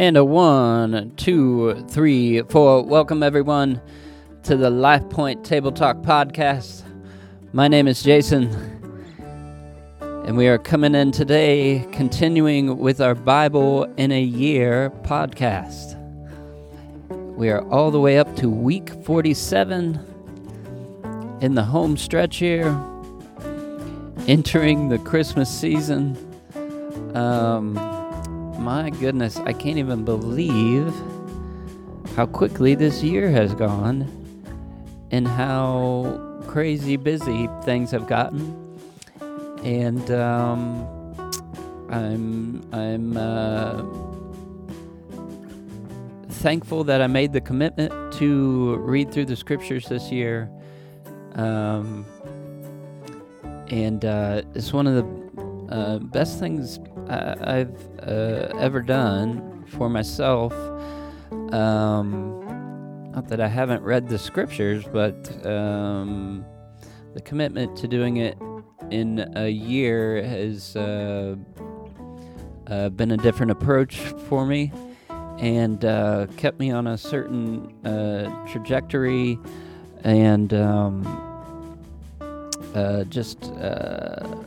[0.00, 2.82] And a one, two, three, four.
[2.82, 3.82] Welcome, everyone,
[4.44, 6.84] to the Life Point Table Talk podcast.
[7.52, 8.48] My name is Jason,
[10.00, 15.98] and we are coming in today, continuing with our Bible in a Year podcast.
[17.36, 20.00] We are all the way up to week 47
[21.42, 22.74] in the home stretch here,
[24.26, 26.16] entering the Christmas season.
[27.14, 27.99] Um,
[28.60, 30.92] my goodness, I can't even believe
[32.14, 34.06] how quickly this year has gone
[35.10, 38.56] and how crazy busy things have gotten.
[39.64, 40.86] And um,
[41.88, 43.82] I'm I'm uh,
[46.28, 50.50] thankful that I made the commitment to read through the scriptures this year.
[51.34, 52.04] Um,
[53.68, 59.88] and uh, it's one of the uh, best things I, have uh, ever done for
[59.88, 60.52] myself.
[61.52, 62.40] Um,
[63.12, 66.44] not that I haven't read the scriptures, but um,
[67.14, 68.38] the commitment to doing it
[68.90, 71.36] in a year has uh,
[72.66, 73.98] uh, been a different approach
[74.28, 74.72] for me
[75.38, 79.38] and uh, kept me on a certain uh, trajectory
[80.04, 81.04] and um,
[82.74, 84.44] uh, just uh,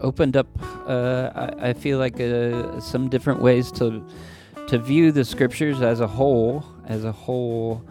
[0.00, 0.46] opened up.
[0.88, 2.16] I, I, feel like
[2.82, 4.04] some different ways to
[4.68, 7.82] to view the scriptures as a whole, as a whole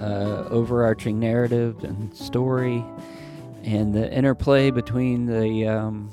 [0.00, 2.84] overarching narrative and story,
[3.64, 6.10] and the interplay between the um,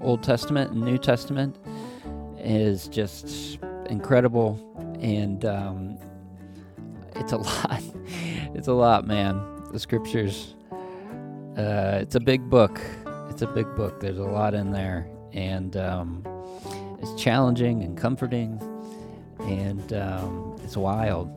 [0.00, 1.56] Old Testament and New Testament
[2.38, 3.58] is just
[3.90, 4.58] incredible,
[5.00, 5.98] and um,
[7.16, 7.82] it's a lot.
[8.54, 9.42] it's a lot, man.
[9.72, 10.54] The scriptures.
[11.56, 12.80] Uh, it's a big book.
[13.30, 14.00] It's a big book.
[14.00, 16.24] There's a lot in there, and um,
[17.00, 18.60] it's challenging and comforting,
[19.40, 21.36] and um, it's wild.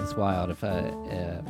[0.00, 0.50] It's wild.
[0.50, 1.42] If I, uh,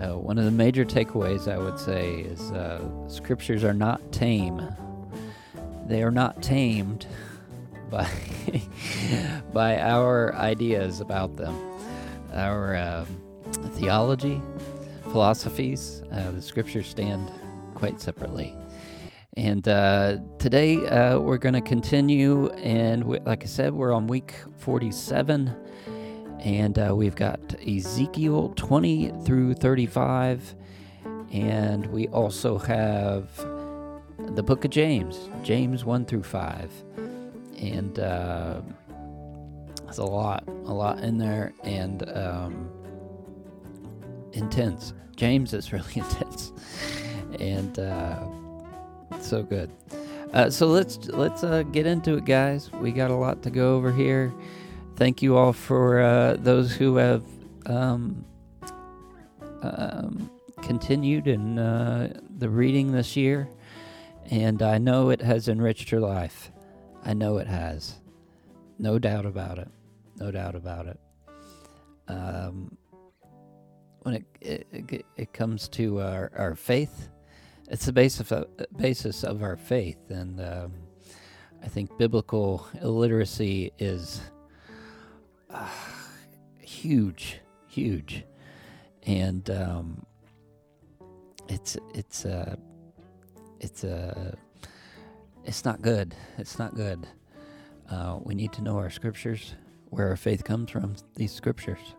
[0.00, 4.66] uh, one of the major takeaways I would say is uh, scriptures are not tame.
[5.86, 7.06] They are not tamed
[7.90, 8.08] by
[9.52, 11.54] by our ideas about them,
[12.32, 13.04] our uh,
[13.74, 14.40] theology,
[15.04, 16.02] philosophies.
[16.12, 17.30] Uh, the scriptures stand
[17.74, 18.54] quite separately.
[19.40, 24.06] And uh, today uh, we're going to continue, and we, like I said, we're on
[24.06, 25.56] week 47,
[26.40, 30.54] and uh, we've got Ezekiel 20 through 35,
[31.32, 33.34] and we also have
[34.18, 36.84] the book of James, James 1 through 5
[37.56, 38.60] and uh,
[39.84, 42.70] there's a lot, a lot in there, and um,
[44.32, 44.92] intense.
[45.16, 46.52] James is really intense,
[47.38, 48.26] and uh,
[49.20, 49.70] so good.
[50.32, 52.70] Uh, so let's let's uh, get into it, guys.
[52.72, 54.32] We got a lot to go over here.
[54.96, 57.24] Thank you all for uh, those who have
[57.66, 58.24] um,
[59.62, 60.30] um,
[60.62, 63.48] continued in uh, the reading this year,
[64.30, 66.52] and I know it has enriched your life.
[67.04, 67.94] I know it has.
[68.78, 69.68] No doubt about it.
[70.16, 71.00] No doubt about it.
[72.08, 72.76] Um,
[74.02, 77.08] when it, it, it comes to our, our faith,
[77.70, 80.10] it's the basis of, basis of our faith.
[80.10, 80.72] And um,
[81.62, 84.20] I think biblical illiteracy is
[85.48, 85.68] uh,
[86.58, 88.24] huge, huge.
[89.04, 90.04] And um,
[91.48, 92.56] it's, it's, uh,
[93.60, 94.34] it's uh,
[95.44, 96.14] it's not good.
[96.38, 97.06] It's not good.
[97.90, 99.54] Uh, we need to know our scriptures,
[99.86, 100.96] where our faith comes from.
[101.16, 101.94] These scriptures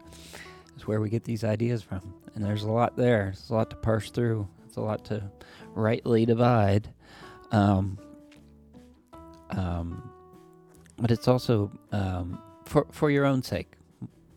[0.77, 3.25] is where we get these ideas from, and there's a lot there.
[3.25, 4.47] There's a lot to parse through.
[4.65, 5.23] It's a lot to
[5.73, 6.93] rightly divide.
[7.51, 7.97] Um,
[9.49, 10.09] um,
[10.97, 13.73] but it's also um, for for your own sake.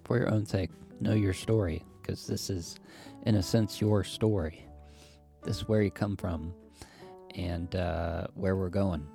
[0.05, 2.77] For your own sake, know your story because this is,
[3.25, 4.67] in a sense, your story.
[5.43, 6.53] This is where you come from
[7.35, 9.07] and uh, where we're going.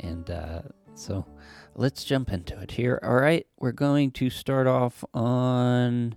[0.00, 0.62] And uh,
[0.94, 1.26] so
[1.74, 2.98] let's jump into it here.
[3.02, 6.16] All right, we're going to start off on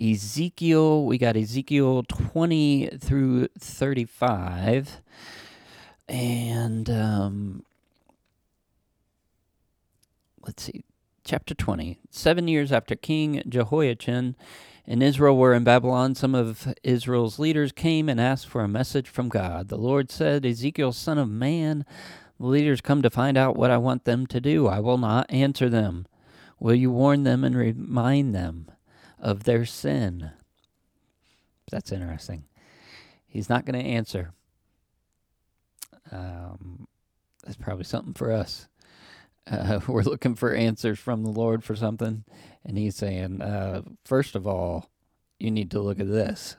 [0.00, 1.04] Ezekiel.
[1.04, 5.00] We got Ezekiel 20 through 35.
[6.08, 7.64] And um,
[10.46, 10.84] let's see,
[11.24, 11.98] chapter 20.
[12.10, 14.36] Seven years after King Jehoiachin
[14.86, 19.08] in Israel were in Babylon, some of Israel's leaders came and asked for a message
[19.08, 19.68] from God.
[19.68, 21.84] The Lord said, Ezekiel, son of man,
[22.38, 24.68] the leaders come to find out what I want them to do.
[24.68, 26.06] I will not answer them.
[26.60, 28.70] Will you warn them and remind them
[29.18, 30.30] of their sin?
[31.70, 32.44] That's interesting.
[33.26, 34.32] He's not going to answer.
[36.12, 36.86] Um,
[37.44, 38.68] that's probably something for us.
[39.50, 42.24] uh, we're looking for answers from the Lord for something,
[42.64, 44.90] and He's saying, uh, first of all,
[45.38, 46.56] you need to look at this.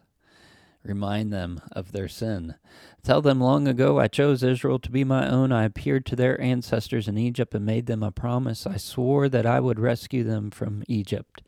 [0.83, 2.55] Remind them of their sin.
[3.03, 5.51] Tell them long ago I chose Israel to be my own.
[5.51, 8.65] I appeared to their ancestors in Egypt and made them a promise.
[8.65, 11.41] I swore that I would rescue them from Egypt.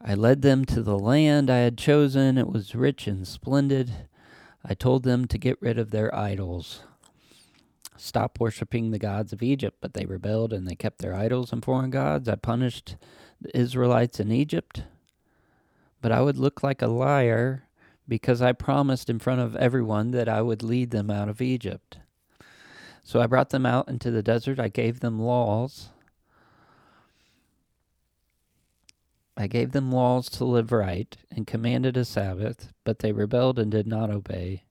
[0.00, 2.38] I led them to the land I had chosen.
[2.38, 4.08] It was rich and splendid.
[4.64, 6.82] I told them to get rid of their idols.
[7.96, 11.64] Stop worshiping the gods of Egypt, but they rebelled and they kept their idols and
[11.64, 12.28] foreign gods.
[12.28, 12.96] I punished
[13.40, 14.84] the Israelites in Egypt,
[16.00, 17.64] but I would look like a liar
[18.06, 21.98] because I promised in front of everyone that I would lead them out of Egypt.
[23.02, 24.60] So I brought them out into the desert.
[24.60, 25.88] I gave them laws.
[29.38, 33.70] I gave them laws to live right and commanded a Sabbath, but they rebelled and
[33.70, 34.64] did not obey.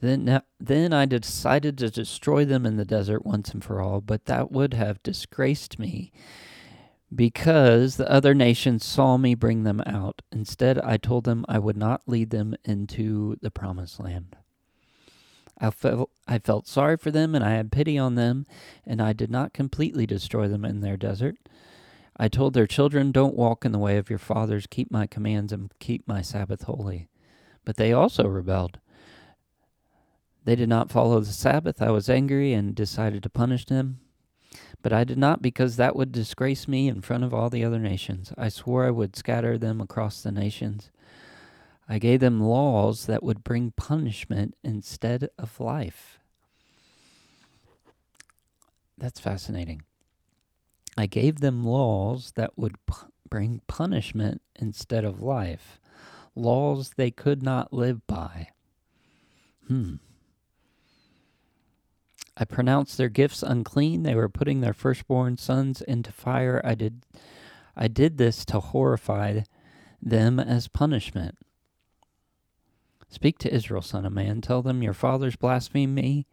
[0.00, 4.24] Then, then I decided to destroy them in the desert once and for all, but
[4.26, 6.10] that would have disgraced me
[7.14, 10.22] because the other nations saw me bring them out.
[10.32, 14.36] Instead, I told them I would not lead them into the promised land.
[15.58, 18.46] I felt, I felt sorry for them and I had pity on them,
[18.86, 21.36] and I did not completely destroy them in their desert.
[22.18, 25.52] I told their children, Don't walk in the way of your fathers, keep my commands,
[25.52, 27.08] and keep my Sabbath holy.
[27.64, 28.78] But they also rebelled.
[30.44, 31.82] They did not follow the Sabbath.
[31.82, 34.00] I was angry and decided to punish them.
[34.80, 37.80] But I did not because that would disgrace me in front of all the other
[37.80, 38.32] nations.
[38.38, 40.90] I swore I would scatter them across the nations.
[41.88, 46.18] I gave them laws that would bring punishment instead of life.
[48.96, 49.82] That's fascinating.
[50.96, 52.94] I gave them laws that would p-
[53.28, 55.80] bring punishment instead of life,
[56.34, 58.48] laws they could not live by.
[59.68, 59.96] Hmm.
[62.36, 64.02] I pronounced their gifts unclean.
[64.02, 66.60] They were putting their firstborn sons into fire.
[66.64, 67.04] I did
[67.74, 69.40] I did this to horrify
[70.00, 71.36] them as punishment.
[73.08, 74.40] Speak to Israel, son of man.
[74.40, 76.26] Tell them your fathers blasphemed me.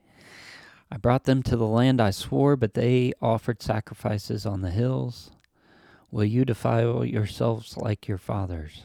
[0.94, 5.32] I brought them to the land I swore, but they offered sacrifices on the hills.
[6.12, 8.84] Will you defile yourselves like your fathers?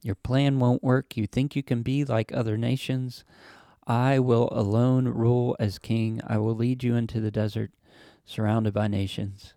[0.00, 1.16] Your plan won't work.
[1.16, 3.24] You think you can be like other nations.
[3.84, 6.20] I will alone rule as king.
[6.24, 7.72] I will lead you into the desert,
[8.24, 9.54] surrounded by nations.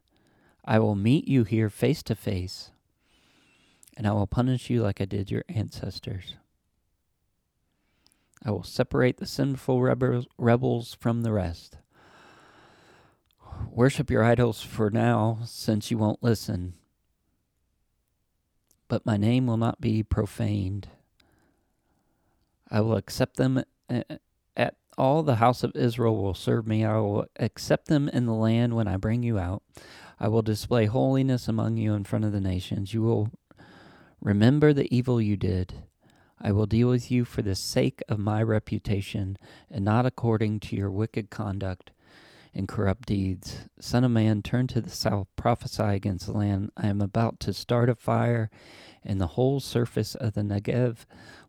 [0.66, 2.72] I will meet you here face to face,
[3.96, 6.38] and I will punish you like I did your ancestors.
[8.44, 11.78] I will separate the sinful rebels, from the rest.
[13.70, 16.74] Worship your idols for now, since you won't listen.
[18.88, 20.90] But my name will not be profaned.
[22.70, 24.02] I will accept them uh,
[24.58, 26.84] at all the house of Israel will serve me.
[26.84, 29.62] I will accept them in the land when I bring you out.
[30.20, 32.94] I will display holiness among you in front of the nations.
[32.94, 33.32] You will
[34.22, 35.74] remember the evil you did.
[36.44, 39.38] I will deal with you for the sake of my reputation
[39.70, 41.92] and not according to your wicked conduct
[42.54, 43.68] and corrupt deeds.
[43.80, 46.72] Son of man, turn to the south, prophesy against the land.
[46.76, 48.50] I am about to start a fire,
[49.04, 51.06] and the whole surface of the Negev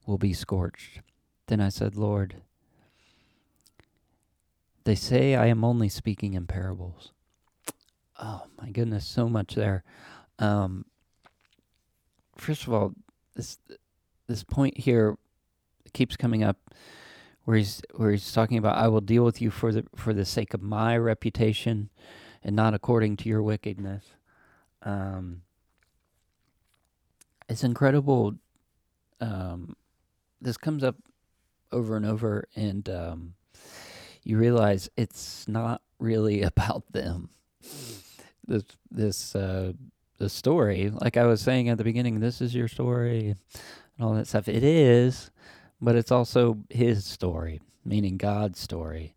[0.06, 1.00] will be scorched.
[1.46, 2.42] Then I said, Lord,
[4.84, 7.12] they say I am only speaking in parables.
[8.20, 9.82] Oh my goodness, so much there.
[10.38, 10.84] Um,
[12.36, 12.92] first of all,
[13.34, 13.58] this
[14.28, 15.16] this point here
[15.92, 16.56] keeps coming up
[17.44, 20.24] where he's where he's talking about I will deal with you for the for the
[20.24, 21.90] sake of my reputation
[22.42, 24.04] and not according to your wickedness.
[24.82, 25.42] Um,
[27.48, 28.34] it's incredible.
[29.20, 29.76] Um,
[30.40, 30.96] this comes up
[31.70, 33.34] over and over, and um,
[34.24, 37.30] you realize it's not really about them.
[38.46, 39.72] This this uh,
[40.18, 43.34] the story, like I was saying at the beginning, this is your story
[44.02, 44.48] and all that stuff.
[44.48, 45.30] It is,
[45.80, 49.14] but it's also his story, meaning God's story,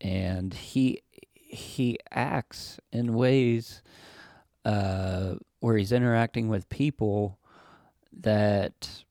[0.00, 3.82] and he he acts in ways
[4.66, 7.38] uh, where he's interacting with people
[8.12, 9.04] that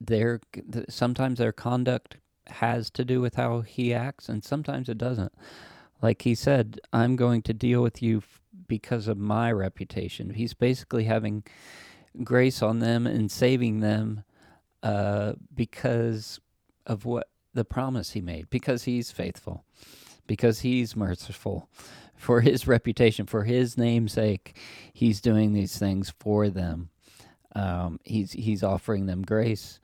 [0.00, 0.40] their
[0.88, 5.32] sometimes their conduct has to do with how he acts and sometimes it doesn't.
[6.00, 10.30] Like he said i'm going to deal with you f- because of my reputation.
[10.30, 11.44] He's basically having
[12.24, 14.24] grace on them and saving them
[14.82, 16.40] uh, because
[16.86, 19.64] of what the promise he made because he's faithful
[20.26, 21.68] because he's merciful
[22.16, 24.56] for his reputation for his namesake
[24.92, 26.90] he's doing these things for them.
[27.54, 29.80] Um, he's he's offering them grace.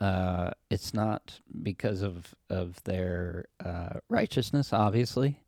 [0.00, 5.40] Uh, it's not because of of their uh, righteousness, obviously,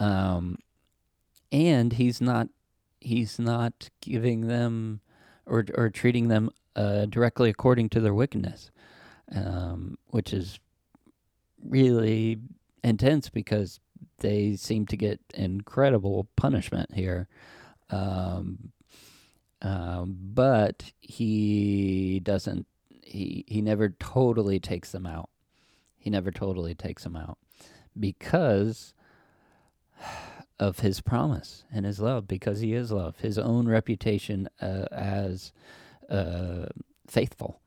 [0.00, 0.58] Um,
[1.52, 2.48] and he's not
[3.00, 5.00] he's not giving them
[5.46, 8.70] or or treating them uh, directly according to their wickedness,
[9.34, 10.58] um, which is
[11.64, 12.38] really
[12.82, 13.80] intense because
[14.18, 17.28] they seem to get incredible punishment here.
[17.90, 18.72] Um,
[19.62, 22.66] um, but he doesn't.
[23.02, 25.30] He he never totally takes them out.
[25.96, 27.38] He never totally takes them out
[27.98, 28.92] because
[30.58, 35.52] of his promise and his love, because he is love, his own reputation uh, as
[36.08, 36.66] uh,
[37.06, 37.60] faithful.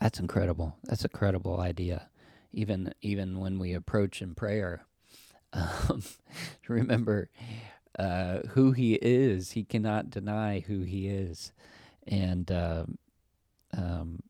[0.00, 0.76] That's incredible.
[0.84, 2.08] That's a credible idea.
[2.52, 4.84] Even even when we approach in prayer,
[5.52, 6.02] um,
[6.68, 7.30] remember
[7.98, 9.52] uh, who he is.
[9.52, 11.52] He cannot deny who he is,
[12.06, 12.98] and um,
[13.76, 14.20] um,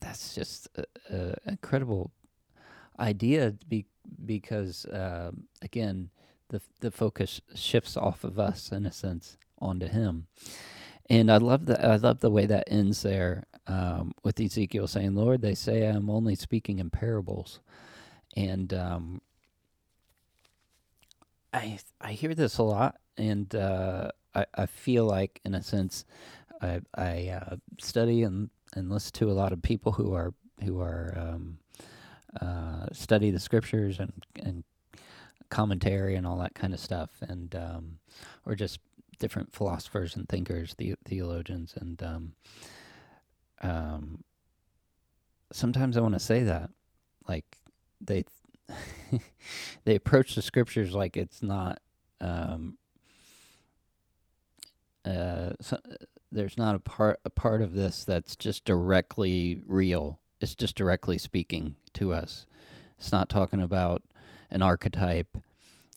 [0.00, 0.68] that's just
[1.08, 2.10] an incredible
[2.98, 3.54] idea.
[3.68, 3.86] Be,
[4.24, 6.10] because uh, again,
[6.52, 10.26] the the focus shifts off of us in a sense onto him.
[11.10, 15.14] And I love the I love the way that ends there um, with Ezekiel saying,
[15.14, 17.60] "Lord, they say I'm only speaking in parables,"
[18.36, 19.20] and um,
[21.52, 26.04] I I hear this a lot, and uh, I I feel like in a sense
[26.60, 30.80] I I uh, study and and listen to a lot of people who are who
[30.80, 31.58] are um,
[32.40, 34.64] uh, study the scriptures and and
[35.52, 37.98] commentary and all that kind of stuff, and um,
[38.46, 38.80] or just
[39.18, 42.32] different philosophers and thinkers, the, theologians, and um,
[43.60, 44.24] um,
[45.52, 46.70] sometimes I want to say that,
[47.28, 47.44] like
[48.00, 48.24] they
[49.84, 51.80] they approach the scriptures like it's not.
[52.20, 52.78] Um,
[55.04, 55.78] uh, so,
[56.30, 60.18] there's not a part a part of this that's just directly real.
[60.40, 62.46] It's just directly speaking to us.
[62.98, 64.02] It's not talking about
[64.52, 65.38] an archetype.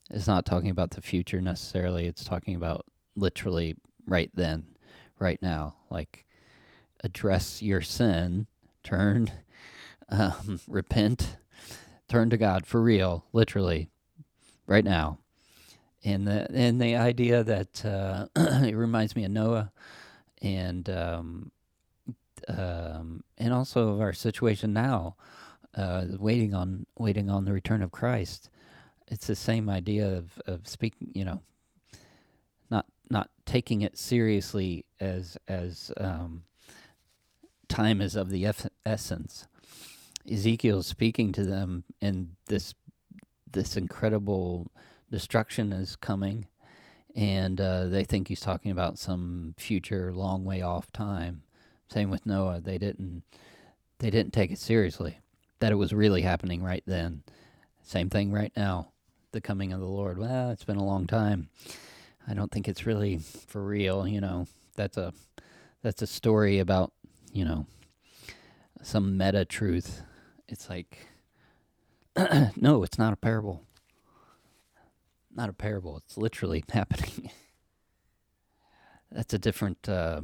[0.10, 2.08] It's not talking about the future necessarily.
[2.08, 2.86] It's talking about
[3.16, 3.76] literally
[4.08, 4.66] right then,
[5.20, 5.76] right now.
[5.90, 6.26] Like,
[7.04, 8.48] address your sin,
[8.84, 9.32] turn,
[10.10, 11.38] um, repent,
[12.08, 13.90] turn to God for real, literally,
[14.66, 15.20] right now.
[16.04, 19.72] And the and the idea that uh, it reminds me of Noah,
[20.40, 21.52] and um,
[22.48, 25.16] um, and also of our situation now,
[25.76, 28.50] uh, waiting on waiting on the return of Christ.
[29.08, 31.42] It's the same idea of, of speaking, you know,
[32.72, 36.44] not not taking it seriously as as um,
[37.68, 39.48] time is of the eff- essence.
[40.30, 42.74] Ezekiel speaking to them, and this
[43.52, 44.72] this incredible
[45.12, 46.48] destruction is coming,
[47.16, 51.44] and uh, they think he's talking about some future long way off time.
[51.90, 53.24] Same with Noah; they didn't
[54.00, 55.20] they didn't take it seriously
[55.60, 57.24] that it was really happening right then.
[57.84, 58.90] Same thing right now,
[59.32, 60.18] the coming of the Lord.
[60.18, 61.50] Well, it's been a long time.
[62.28, 64.08] I don't think it's really for real.
[64.08, 65.14] You know, that's a
[65.82, 66.92] that's a story about
[67.32, 67.68] you know
[68.82, 70.02] some meta truth.
[70.48, 71.08] It's like
[72.56, 73.62] no, it's not a parable.
[75.36, 75.98] Not a parable.
[75.98, 77.30] It's literally happening.
[79.12, 80.22] that's a different uh,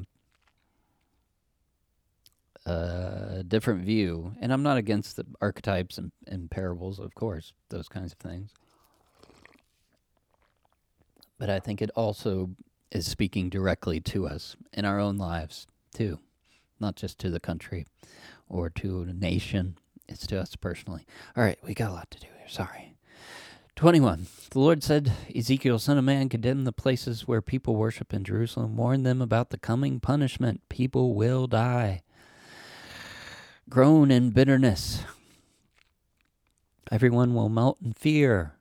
[2.65, 4.33] a different view.
[4.39, 8.51] And I'm not against the archetypes and, and parables, of course, those kinds of things.
[11.37, 12.51] But I think it also
[12.91, 16.19] is speaking directly to us in our own lives, too,
[16.79, 17.87] not just to the country
[18.47, 19.77] or to a nation.
[20.07, 21.05] It's to us personally.
[21.35, 22.47] All right, we got a lot to do here.
[22.47, 22.93] Sorry.
[23.77, 24.27] 21.
[24.51, 28.75] The Lord said, Ezekiel, son of man, condemn the places where people worship in Jerusalem.
[28.75, 30.61] Warn them about the coming punishment.
[30.69, 32.01] People will die
[33.71, 35.05] groan in bitterness.
[36.91, 38.57] Everyone will melt in fear.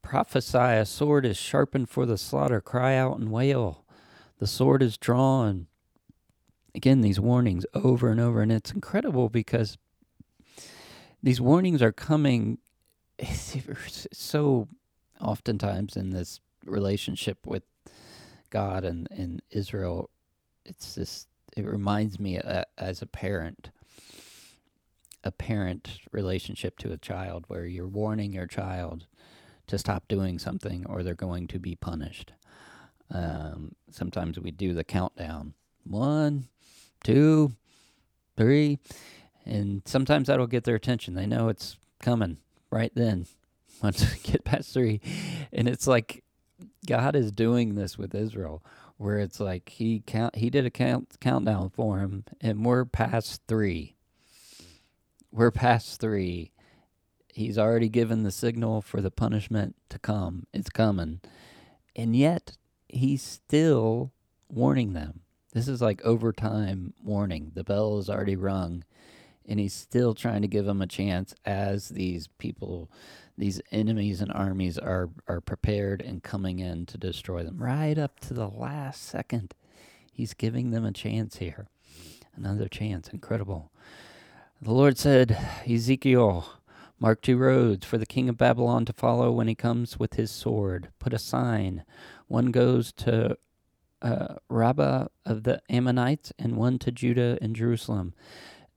[0.00, 2.60] Prophesy, a sword is sharpened for the slaughter.
[2.60, 3.84] Cry out and wail.
[4.38, 5.66] The sword is drawn.
[6.72, 8.42] Again, these warnings over and over.
[8.42, 9.76] And it's incredible because
[11.20, 12.58] these warnings are coming
[14.12, 14.68] so
[15.20, 17.64] oftentimes in this relationship with
[18.50, 20.10] God and, and Israel.
[20.64, 23.70] It's this, it reminds me uh, as a parent
[25.24, 29.06] a parent relationship to a child where you're warning your child
[29.66, 32.32] to stop doing something or they're going to be punished.
[33.12, 36.48] Um, sometimes we do the countdown one,
[37.02, 37.52] two,
[38.36, 38.78] three,
[39.44, 41.14] and sometimes that'll get their attention.
[41.14, 42.38] They know it's coming
[42.70, 43.26] right then
[43.82, 45.00] once we get past three.
[45.52, 46.22] And it's like
[46.86, 48.62] God is doing this with Israel
[48.96, 53.40] where it's like he count he did a count countdown for him and we're past
[53.48, 53.94] three
[55.32, 56.52] we're past three,
[57.32, 60.46] He's already given the signal for the punishment to come.
[60.52, 61.20] It's coming.
[61.94, 62.56] And yet,
[62.88, 64.12] he's still
[64.48, 65.20] warning them.
[65.52, 67.52] This is like overtime warning.
[67.54, 68.84] The bell is already rung,
[69.46, 72.90] and he's still trying to give them a chance as these people,
[73.36, 77.62] these enemies and armies are, are prepared and coming in to destroy them.
[77.62, 79.54] Right up to the last second,
[80.12, 81.68] he's giving them a chance here.
[82.36, 83.08] Another chance.
[83.08, 83.72] Incredible.
[84.62, 86.44] The Lord said, Ezekiel,
[86.98, 90.30] mark two roads for the king of Babylon to follow when he comes with his
[90.30, 90.88] sword.
[90.98, 91.82] Put a sign.
[92.28, 93.38] One goes to
[94.02, 98.12] uh, Rabbah of the Ammonites, and one to Judah and Jerusalem.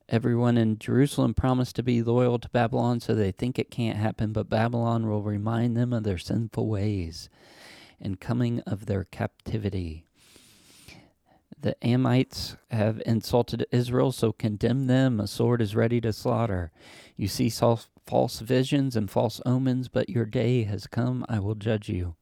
[0.08, 4.32] Everyone in Jerusalem promised to be loyal to Babylon, so they think it can't happen,
[4.32, 7.30] but Babylon will remind them of their sinful ways
[8.00, 10.06] and coming of their captivity.
[11.64, 15.22] The Amites have insulted Israel, so condemn them.
[15.22, 16.74] A sword is ready to slaughter.
[17.16, 21.26] You see false visions and false omens, but your day has come.
[21.30, 22.16] I will judge you.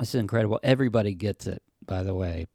[0.00, 0.58] This is incredible.
[0.64, 2.48] Everybody gets it, by the way,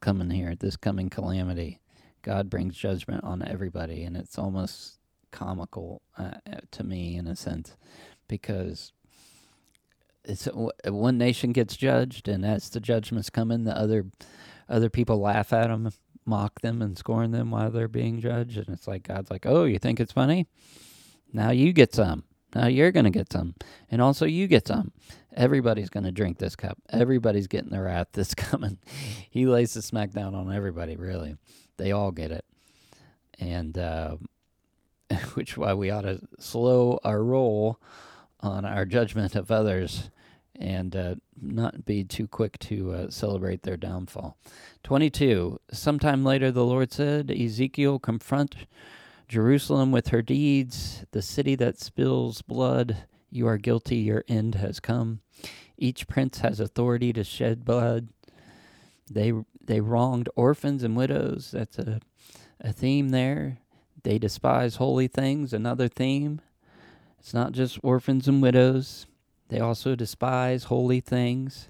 [0.00, 1.78] coming here, this coming calamity.
[2.22, 4.98] God brings judgment on everybody, and it's almost
[5.30, 6.38] comical uh,
[6.70, 7.76] to me in a sense
[8.28, 8.92] because
[10.24, 10.48] it's
[10.84, 14.06] one nation gets judged, and as the judgments come in, the other
[14.68, 15.90] other people laugh at them,
[16.24, 18.58] mock them, and scorn them while they're being judged.
[18.58, 20.46] And it's like God's like, "Oh, you think it's funny?
[21.32, 22.24] Now you get some.
[22.54, 23.54] Now you're gonna get some,
[23.90, 24.92] and also you get some.
[25.34, 26.78] Everybody's gonna drink this cup.
[26.90, 28.78] Everybody's getting their wrath that's coming.
[29.30, 30.96] he lays the smack down on everybody.
[30.96, 31.36] Really,
[31.78, 32.44] they all get it,
[33.40, 34.16] and uh,
[35.34, 37.80] which why we ought to slow our roll
[38.40, 40.10] on our judgment of others
[40.58, 44.36] and uh, not be too quick to uh, celebrate their downfall.
[44.84, 45.60] 22.
[45.72, 48.54] Sometime later, the Lord said, Ezekiel, confront
[49.28, 53.04] Jerusalem with her deeds, the city that spills blood.
[53.30, 55.20] You are guilty, your end has come.
[55.78, 58.08] Each prince has authority to shed blood.
[59.10, 59.32] They
[59.64, 61.50] they wronged orphans and widows.
[61.52, 62.00] That's a
[62.60, 63.58] a theme there.
[64.02, 66.40] They despise holy things, another theme.
[67.18, 69.06] It's not just orphans and widows,
[69.52, 71.68] they also despise holy things.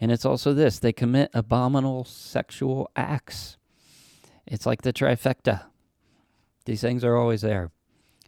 [0.00, 3.56] And it's also this they commit abominable sexual acts.
[4.46, 5.64] It's like the trifecta.
[6.64, 7.72] These things are always there.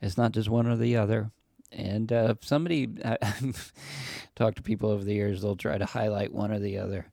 [0.02, 1.30] It's not just one or the other.
[1.70, 2.88] And uh, somebody,
[4.34, 7.06] talked to people over the years, they'll try to highlight one or the other.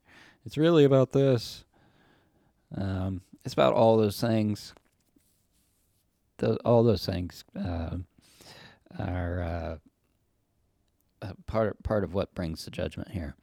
[0.45, 1.63] It's really about this.
[2.75, 4.73] Um, it's about all those things.
[6.37, 7.43] The, all those things.
[7.55, 7.97] Uh,
[8.97, 9.77] are uh,
[11.45, 13.35] part part of what brings the judgment here.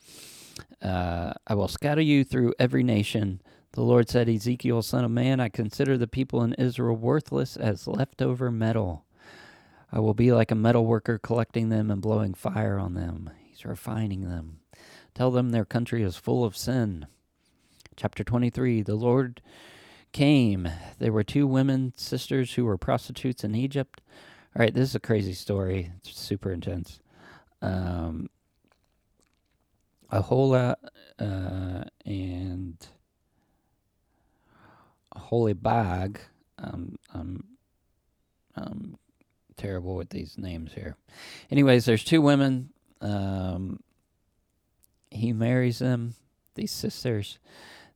[0.81, 3.41] Uh, I will scatter you through every nation.
[3.73, 7.87] The Lord said, Ezekiel, son of man, I consider the people in Israel worthless as
[7.87, 9.07] leftover metal.
[9.91, 13.31] I will be like a metal worker collecting them and blowing fire on them.
[13.45, 14.59] He's refining them.
[15.15, 17.07] Tell them their country is full of sin.
[17.97, 19.43] Chapter 23 The Lord
[20.13, 20.69] came.
[20.99, 24.01] There were two women sisters who were prostitutes in Egypt.
[24.55, 25.93] All right, this is a crazy story.
[25.99, 27.01] It's super intense.
[27.63, 28.29] Um,
[30.13, 30.75] Aholah
[31.19, 32.87] uh, and
[35.17, 36.17] Aholibah.
[36.59, 37.45] Um, I'm,
[38.55, 38.99] I'm
[39.57, 40.97] terrible with these names here.
[41.51, 42.71] Anyways, there's two women.
[43.01, 43.81] Um,
[45.11, 46.15] he marries them,
[46.55, 47.39] these sisters.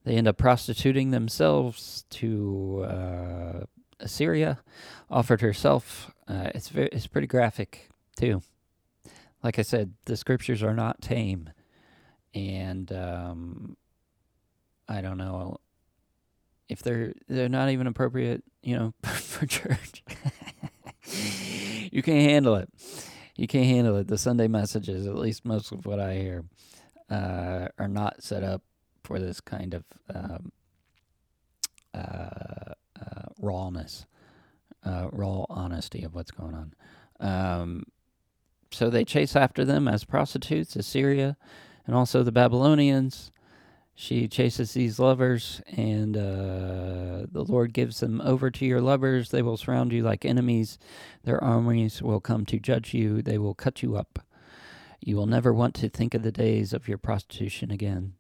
[0.05, 3.65] They end up prostituting themselves to uh,
[3.99, 4.61] Assyria,
[5.11, 6.13] offered herself.
[6.29, 8.43] Uh, it's very, it's pretty graphic too.
[9.47, 11.51] Like I said, the scriptures are not tame,
[12.35, 13.77] and um,
[14.89, 15.59] I don't know
[16.69, 20.03] if they're they're not even appropriate, you know, for church.
[21.93, 22.69] you can't handle it.
[23.37, 24.09] You can't handle it.
[24.09, 26.45] The Sunday messages, at least most of what I hear,
[27.09, 28.63] uh, are not set up
[29.05, 30.51] for this kind of um,
[31.95, 34.07] uh, uh, rawness,
[34.85, 36.75] uh, raw honesty of what's going on.
[37.21, 37.85] Um,
[38.71, 41.37] so they chase after them as prostitutes, Assyria,
[41.87, 43.31] and also the Babylonians.
[43.99, 49.31] She chases these lovers, and uh, the Lord gives them over to your lovers.
[49.31, 50.79] They will surround you like enemies.
[51.25, 53.23] Their armies will come to judge you.
[53.23, 54.19] They will cut you up.
[55.01, 58.13] You will never want to think of the days of your prostitution again.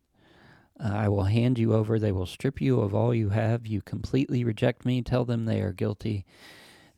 [0.83, 1.99] Uh, I will hand you over.
[1.99, 3.67] They will strip you of all you have.
[3.67, 5.03] You completely reject me.
[5.03, 6.25] Tell them they are guilty.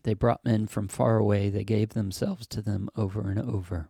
[0.03, 1.51] They brought men from far away.
[1.51, 3.89] They gave themselves to them over and over.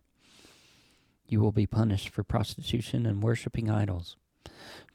[1.27, 4.17] You will be punished for prostitution and worshiping idols.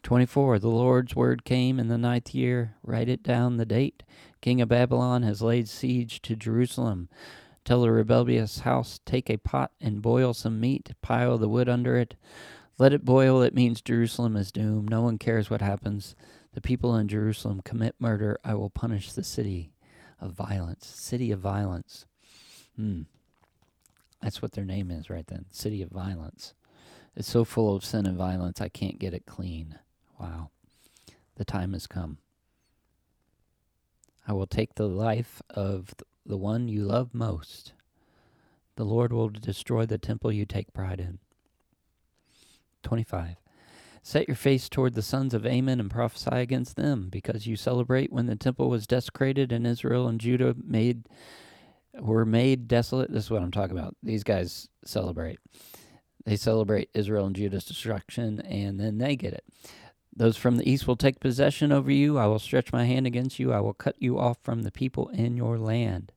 [0.03, 0.59] 24.
[0.59, 2.75] The Lord's word came in the ninth year.
[2.83, 4.03] Write it down, the date.
[4.41, 7.09] King of Babylon has laid siege to Jerusalem.
[7.63, 11.97] Tell the rebellious house, take a pot and boil some meat, pile the wood under
[11.97, 12.15] it.
[12.77, 14.89] Let it boil, it means Jerusalem is doomed.
[14.89, 16.15] No one cares what happens.
[16.53, 18.37] The people in Jerusalem commit murder.
[18.43, 19.71] I will punish the city
[20.19, 20.85] of violence.
[20.87, 22.05] City of violence.
[22.75, 23.03] Hmm.
[24.21, 25.45] That's what their name is right then.
[25.51, 26.53] City of violence.
[27.15, 29.79] It's so full of sin and violence, I can't get it clean.
[30.19, 30.49] Wow.
[31.35, 32.17] The time has come.
[34.27, 35.93] I will take the life of
[36.25, 37.73] the one you love most.
[38.75, 41.19] The Lord will destroy the temple you take pride in.
[42.83, 43.37] 25.
[44.07, 48.13] Set your face toward the sons of Ammon and prophesy against them, because you celebrate
[48.13, 51.07] when the temple was desecrated and Israel and Judah made
[51.99, 53.11] were made desolate.
[53.11, 53.95] This is what I'm talking about.
[54.03, 55.39] These guys celebrate.
[56.23, 59.43] They celebrate Israel and Judah's destruction, and then they get it.
[60.15, 62.19] Those from the east will take possession over you.
[62.19, 63.51] I will stretch my hand against you.
[63.51, 66.11] I will cut you off from the people in your land.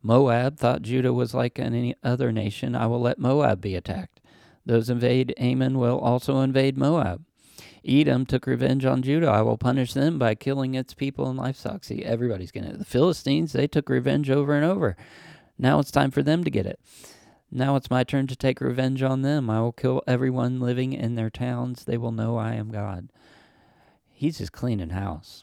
[0.00, 2.76] Moab thought Judah was like any other nation.
[2.76, 4.19] I will let Moab be attacked.
[4.70, 7.24] Those invade Ammon will also invade Moab.
[7.84, 9.26] Edom took revenge on Judah.
[9.26, 11.82] I will punish them by killing its people and livestock.
[11.82, 12.76] See, everybody's going to.
[12.76, 14.96] The Philistines, they took revenge over and over.
[15.58, 16.78] Now it's time for them to get it.
[17.50, 19.50] Now it's my turn to take revenge on them.
[19.50, 21.84] I will kill everyone living in their towns.
[21.84, 23.10] They will know I am God.
[24.12, 25.42] He's just cleaning house.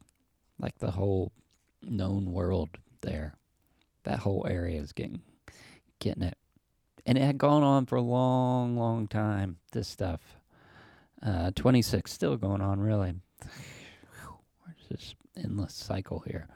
[0.58, 1.34] Like the whole
[1.82, 2.70] known world
[3.02, 3.36] there.
[4.06, 5.20] That whole area is getting
[6.00, 6.38] getting it.
[7.08, 10.20] And it had gone on for a long, long time, this stuff.
[11.26, 13.16] Uh, 26, still going on, really.
[14.90, 16.48] This endless cycle here?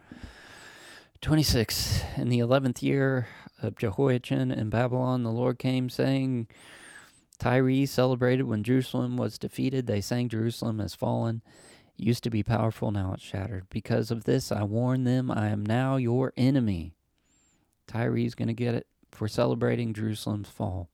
[1.22, 2.04] 26.
[2.18, 3.28] In the 11th year
[3.62, 6.48] of Jehoiachin in Babylon, the Lord came saying,
[7.40, 9.88] Tyre celebrated when Jerusalem was defeated.
[9.88, 11.42] They sang, Jerusalem has fallen.
[11.98, 13.68] It used to be powerful, now it's shattered.
[13.70, 16.94] Because of this, I warn them, I am now your enemy.
[17.88, 20.90] Tyre's going to get it for celebrating Jerusalem's fall.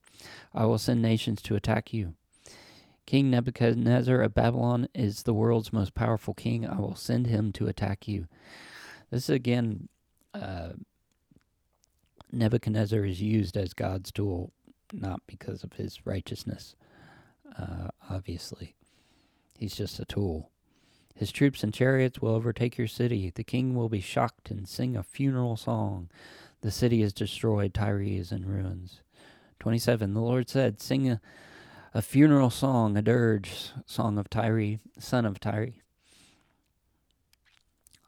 [0.54, 2.16] I will send nations to attack you.
[3.06, 6.68] King Nebuchadnezzar of Babylon is the world's most powerful king.
[6.68, 8.28] I will send him to attack you.
[9.10, 9.88] This is again
[10.34, 10.74] uh,
[12.32, 14.52] Nebuchadnezzar is used as God's tool,
[14.92, 16.76] not because of his righteousness,
[17.58, 18.76] uh, obviously.
[19.58, 20.52] He's just a tool.
[21.16, 23.32] His troops and chariots will overtake your city.
[23.34, 26.10] The king will be shocked and sing a funeral song.
[26.62, 29.02] The city is destroyed, Tyre is in ruins.
[29.60, 30.14] 27.
[30.14, 31.22] The Lord said, Sing a,
[31.94, 35.74] a funeral song, a dirge, song of Tyre, son of Tyre.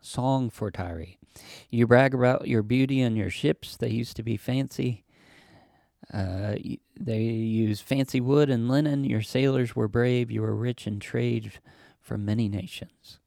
[0.01, 1.15] Song for Tyre.
[1.69, 3.77] You brag about your beauty and your ships.
[3.77, 5.03] They used to be fancy.
[6.11, 6.55] Uh,
[6.99, 9.03] they used fancy wood and linen.
[9.03, 10.31] Your sailors were brave.
[10.31, 11.59] You were rich in trade
[12.01, 13.19] from many nations.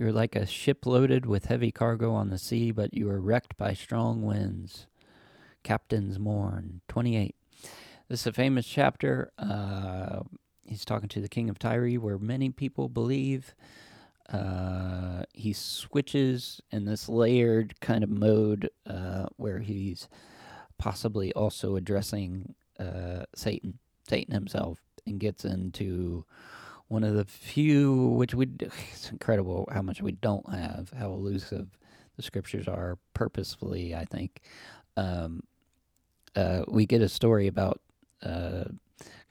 [0.00, 3.20] You are like a ship loaded with heavy cargo on the sea, but you are
[3.20, 4.86] wrecked by strong winds.
[5.62, 6.80] Captains mourn.
[6.88, 7.34] 28.
[8.08, 9.30] This is a famous chapter.
[9.38, 10.20] Uh,
[10.64, 13.54] he's talking to the king of Tyre, where many people believe
[14.30, 20.08] uh, he switches in this layered kind of mode uh, where he's
[20.78, 26.24] possibly also addressing uh, Satan, Satan himself, and gets into
[26.90, 31.68] one of the few, which we, it's incredible how much we don't have, how elusive
[32.16, 34.40] the scriptures are purposefully, I think.
[34.96, 35.42] Um,
[36.36, 37.80] uh, we get a story about
[38.22, 38.64] uh,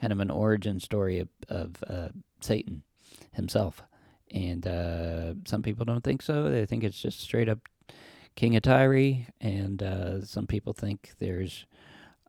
[0.01, 2.09] kind of an origin story of, of uh,
[2.41, 2.83] Satan
[3.31, 3.83] himself
[4.31, 6.49] and uh, some people don't think so.
[6.49, 7.59] They think it's just straight up
[8.35, 11.65] King of Tyre, and uh, some people think there's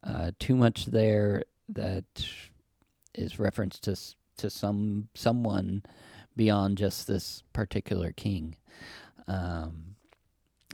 [0.03, 2.05] uh, too much there that
[3.15, 3.97] is reference to
[4.41, 5.83] to some someone
[6.37, 8.57] beyond just this particular king.
[9.27, 9.97] Um,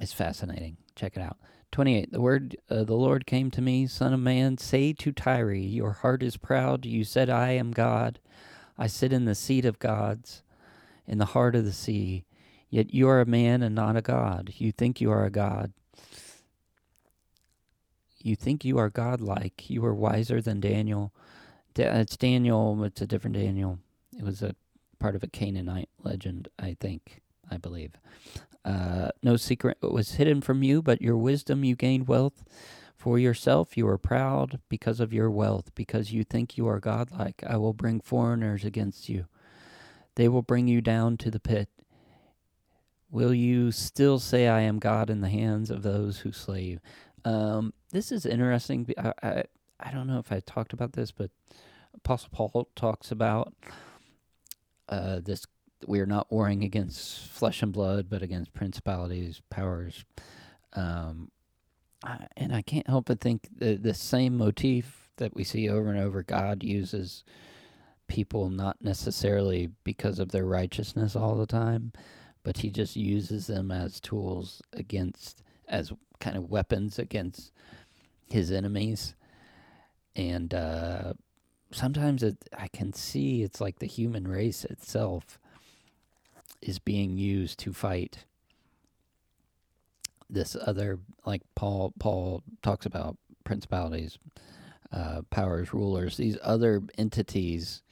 [0.00, 0.76] it's fascinating.
[0.94, 1.38] Check it out.
[1.72, 2.12] 28.
[2.12, 5.92] The word uh, the Lord came to me, Son of man, say to Tyre, Your
[5.92, 6.87] heart is proud.
[6.87, 8.18] You said, I am God.
[8.79, 10.42] I sit in the seat of gods
[11.07, 12.24] in the heart of the sea.
[12.68, 14.52] Yet you are a man and not a God.
[14.59, 15.72] You think you are a God.
[18.22, 19.70] You think you are godlike.
[19.70, 21.12] You are wiser than Daniel.
[21.78, 23.78] It's Daniel, it's a different Daniel.
[24.18, 24.54] It was a
[24.98, 27.92] part of a Canaanite legend, I think, I believe.
[28.64, 32.44] Uh, no secret was hidden from you, but your wisdom you gained wealth
[32.96, 33.76] for yourself.
[33.76, 37.44] You are proud because of your wealth, because you think you are godlike.
[37.46, 39.26] I will bring foreigners against you
[40.16, 41.68] they will bring you down to the pit.
[43.10, 46.80] Will you still say, I am God in the hands of those who slay you?
[47.24, 48.92] Um, this is interesting.
[48.98, 49.44] I, I,
[49.78, 51.30] I don't know if I talked about this, but
[51.94, 53.54] Apostle Paul talks about
[54.88, 55.44] uh, this
[55.86, 60.04] we are not warring against flesh and blood, but against principalities, powers.
[60.72, 61.30] Um,
[62.36, 65.98] and I can't help but think the the same motif that we see over and
[65.98, 66.22] over.
[66.22, 67.24] God uses
[68.06, 71.92] people not necessarily because of their righteousness all the time,
[72.42, 77.50] but He just uses them as tools against, as kind of weapons against
[78.28, 79.14] His enemies.
[80.16, 81.12] And uh,
[81.70, 85.38] sometimes it, I can see it's like the human race itself
[86.62, 88.24] is being used to fight
[90.29, 94.18] this other like Paul Paul talks about principalities,
[94.90, 97.83] uh, powers, rulers, these other entities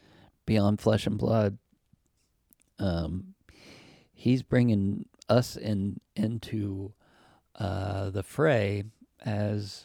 [0.46, 1.58] beyond flesh and blood.
[2.78, 3.34] Um,
[4.12, 6.92] he's bringing us in into
[7.56, 8.84] uh, the fray
[9.24, 9.84] as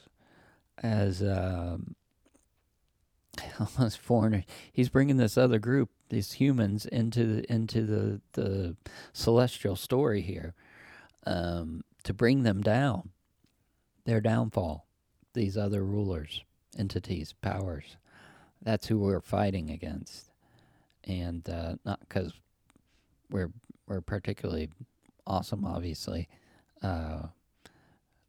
[0.82, 1.96] as um,
[3.80, 4.44] as foreigners.
[4.72, 8.76] He's bringing this other group, these humans, into the, into the the
[9.14, 10.54] celestial story here,
[11.26, 13.10] um, to bring them down,
[14.06, 14.86] their downfall.
[15.34, 16.44] These other rulers,
[16.78, 17.98] entities, powers.
[18.62, 20.32] That's who we're fighting against,
[21.04, 22.34] and uh, not because
[23.30, 23.52] we're
[23.88, 24.70] we're particularly
[25.26, 26.28] awesome, obviously,
[26.82, 27.28] uh,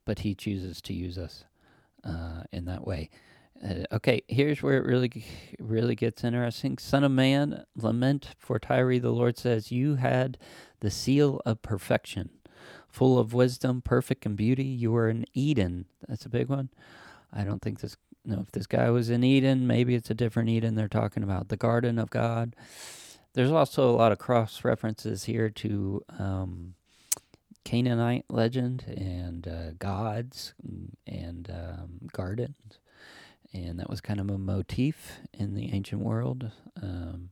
[0.05, 1.45] but he chooses to use us
[2.05, 3.11] uh, in that way.
[3.63, 5.25] Uh, okay, here's where it really,
[5.59, 6.79] really gets interesting.
[6.79, 8.99] Son of man, lament for Tyre.
[8.99, 10.39] The Lord says, "You had
[10.81, 12.31] the seal of perfection,
[12.89, 14.65] full of wisdom, perfect in beauty.
[14.65, 15.85] You were in Eden.
[16.09, 16.71] That's a big one.
[17.33, 17.97] I don't think this.
[18.25, 21.49] No, if this guy was in Eden, maybe it's a different Eden they're talking about.
[21.49, 22.57] The Garden of God.
[23.35, 26.75] There's also a lot of cross references here to um,
[27.65, 30.55] Canaanite legend and uh, gods
[31.07, 32.79] and um, gardens
[33.53, 36.51] and that was kind of a motif in the ancient world.
[36.81, 37.31] Um,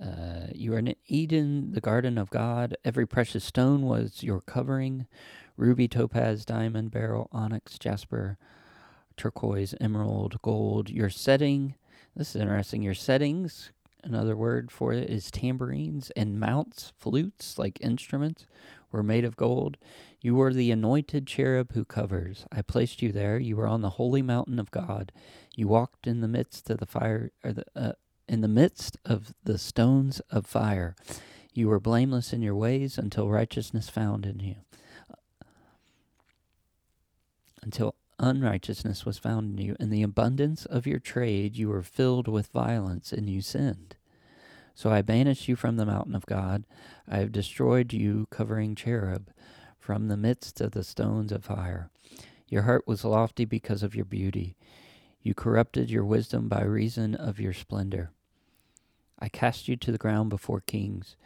[0.00, 2.76] uh, you are in Eden, the garden of God.
[2.84, 5.06] Every precious stone was your covering
[5.56, 8.36] ruby, topaz, diamond, beryl, onyx, jasper,
[9.16, 10.90] turquoise, emerald, gold.
[10.90, 11.74] Your setting,
[12.16, 13.70] this is interesting, your settings,
[14.02, 18.46] another word for it is tambourines and mounts, flutes, like instruments,
[18.90, 19.76] were made of gold.
[20.24, 22.46] You were the anointed cherub who covers.
[22.50, 23.38] I placed you there.
[23.38, 25.12] You were on the holy mountain of God.
[25.54, 27.92] You walked in the midst of the fire, or the, uh,
[28.26, 30.96] in the midst of the stones of fire.
[31.52, 34.54] You were blameless in your ways until righteousness found in you.
[37.60, 39.76] Until unrighteousness was found in you.
[39.78, 43.96] In the abundance of your trade, you were filled with violence and you sinned.
[44.74, 46.64] So I banished you from the mountain of God.
[47.06, 49.28] I have destroyed you, covering cherub
[49.84, 51.90] from the midst of the stones of fire.
[52.48, 54.56] Your heart was lofty because of your beauty.
[55.20, 58.10] You corrupted your wisdom by reason of your splendor.
[59.18, 61.16] I cast you to the ground before kings.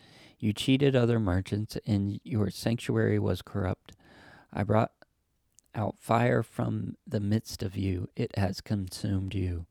[0.40, 3.92] You cheated other merchants, and your sanctuary was corrupt.
[4.52, 4.90] I brought
[5.72, 8.08] out fire from the midst of you.
[8.16, 9.66] It has consumed you.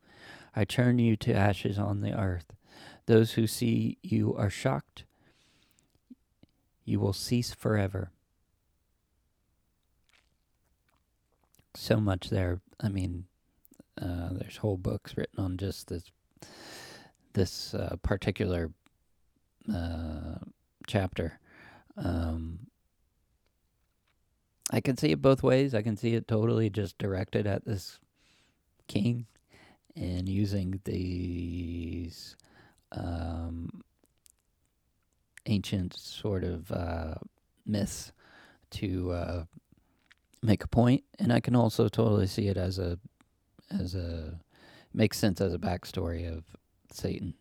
[0.55, 2.53] I turn you to ashes on the earth.
[3.05, 5.03] Those who see you are shocked.
[6.85, 8.11] You will cease forever.
[11.77, 12.59] So much there.
[12.81, 13.25] I mean,
[14.01, 16.11] uh, there's whole books written on just this
[17.33, 18.71] this uh, particular
[19.73, 20.35] uh,
[20.87, 21.39] chapter.
[21.95, 22.67] Um,
[24.71, 25.73] I can see it both ways.
[25.75, 27.99] I can see it totally just directed at this
[28.87, 29.27] king
[29.95, 32.35] and using these
[32.91, 33.81] um,
[35.45, 37.15] ancient sort of uh,
[37.65, 38.11] myths
[38.71, 39.43] to uh,
[40.41, 42.99] make a point, and I can also totally see it as a
[43.69, 44.39] as a
[44.93, 46.43] makes sense as a backstory of
[46.91, 47.35] Satan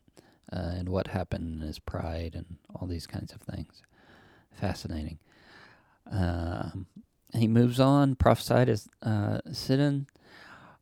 [0.52, 3.82] uh, and what happened in his pride and all these kinds of things.
[4.52, 5.18] Fascinating.
[6.10, 6.86] Um,
[7.34, 10.06] he moves on, prophesied as uh, Sidon.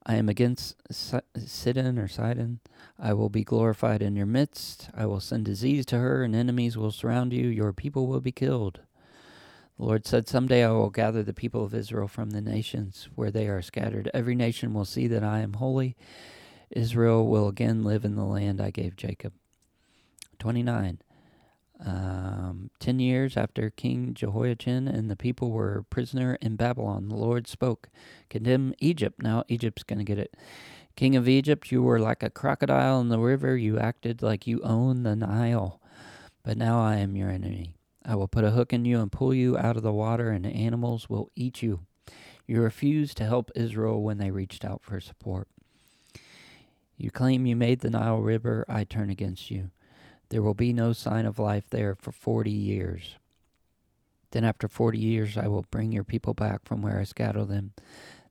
[0.07, 2.61] I am against Sidon or Sidon.
[2.99, 4.91] I will be glorified in your midst.
[4.95, 7.49] I will send disease to her, and enemies will surround you.
[7.49, 8.81] Your people will be killed.
[9.79, 13.31] The Lord said, Someday I will gather the people of Israel from the nations where
[13.31, 14.11] they are scattered.
[14.15, 15.97] Every nation will see that I am holy.
[16.71, 19.33] Israel will again live in the land I gave Jacob.
[20.39, 21.01] 29.
[21.85, 27.49] Um, ten years after King Jehoiachin and the people were prisoner in Babylon, the Lord
[27.49, 27.89] spoke,
[28.31, 29.21] Condemn Egypt.
[29.21, 30.37] Now Egypt's going to get it.
[30.97, 33.57] King of Egypt, you were like a crocodile in the river.
[33.57, 35.81] You acted like you owned the Nile.
[36.45, 37.75] But now I am your enemy.
[38.05, 40.45] I will put a hook in you and pull you out of the water, and
[40.45, 41.81] the animals will eat you.
[42.47, 45.49] You refused to help Israel when they reached out for support.
[46.97, 48.65] You claim you made the Nile River.
[48.69, 49.71] I turn against you.
[50.29, 53.17] There will be no sign of life there for forty years.
[54.31, 57.73] Then after forty years I will bring your people back from where I scattered them.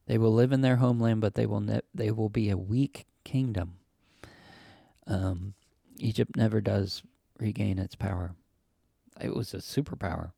[0.05, 3.05] They will live in their homeland, but they will ne- they will be a weak
[3.23, 3.77] kingdom.
[5.07, 5.53] Um,
[5.97, 7.03] Egypt never does
[7.39, 8.35] regain its power.
[9.21, 10.31] It was a superpower.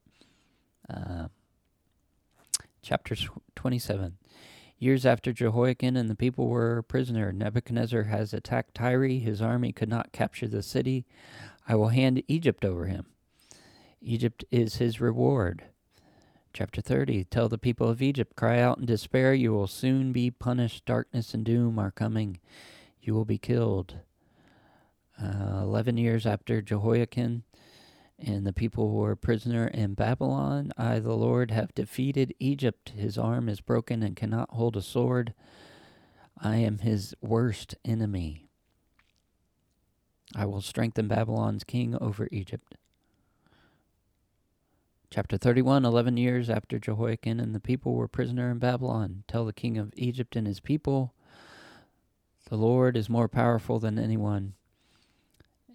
[0.90, 1.28] Uh,
[2.82, 3.16] chapter
[3.56, 4.18] 27.
[4.78, 9.08] Years after Jehoiakim and the people were prisoner, Nebuchadnezzar has attacked Tyre.
[9.08, 11.06] His army could not capture the city.
[11.68, 13.06] I will hand Egypt over him.
[14.02, 15.64] Egypt is his reward.
[16.54, 20.30] Chapter 30 Tell the people of Egypt, cry out in despair, you will soon be
[20.30, 20.86] punished.
[20.86, 22.40] Darkness and doom are coming.
[23.02, 23.96] You will be killed.
[25.22, 27.44] Uh, Eleven years after Jehoiakim
[28.20, 30.72] and the people were prisoner in Babylon.
[30.78, 32.90] I, the Lord, have defeated Egypt.
[32.96, 35.34] His arm is broken and cannot hold a sword.
[36.38, 38.48] I am his worst enemy.
[40.36, 42.76] I will strengthen Babylon's king over Egypt.
[45.12, 49.24] Chapter 31 Eleven years after Jehoiakim and the people were prisoner in Babylon.
[49.28, 51.14] Tell the king of Egypt and his people,
[52.50, 54.56] The Lord is more powerful than anyone.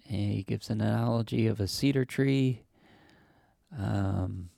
[0.05, 2.63] He gives an analogy of a cedar tree.
[3.77, 4.49] Um,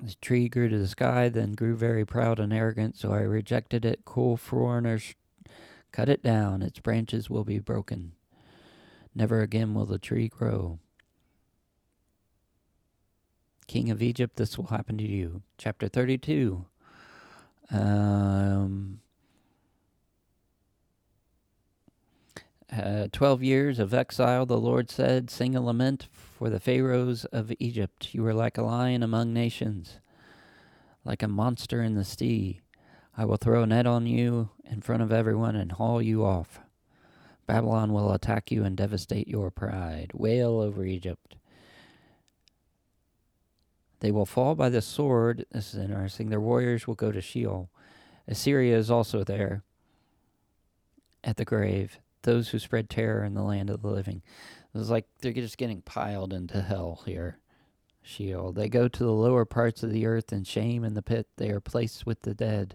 [0.00, 3.84] this tree grew to the sky, then grew very proud and arrogant, so I rejected
[3.84, 4.04] it.
[4.04, 5.14] Cool foreigners,
[5.92, 6.62] cut it down.
[6.62, 8.12] Its branches will be broken.
[9.14, 10.78] Never again will the tree grow.
[13.66, 15.42] King of Egypt, this will happen to you.
[15.58, 16.64] Chapter 32.
[17.70, 19.00] Um,
[22.72, 27.52] uh, Twelve years of exile, the Lord said, Sing a lament for the Pharaohs of
[27.58, 28.14] Egypt.
[28.14, 29.98] You were like a lion among nations,
[31.04, 32.60] like a monster in the sea.
[33.16, 36.60] I will throw a net on you in front of everyone and haul you off.
[37.46, 40.10] Babylon will attack you and devastate your pride.
[40.14, 41.36] Wail over Egypt.
[44.00, 45.46] They will fall by the sword.
[45.50, 46.28] This is interesting.
[46.28, 47.70] Their warriors will go to Sheol.
[48.28, 49.64] Assyria is also there
[51.24, 54.22] at the grave those who spread terror in the land of the living.
[54.74, 57.38] It's like they're just getting piled into hell here.
[58.02, 58.52] Sheol.
[58.52, 61.26] They go to the lower parts of the earth in shame in the pit.
[61.36, 62.74] They are placed with the dead.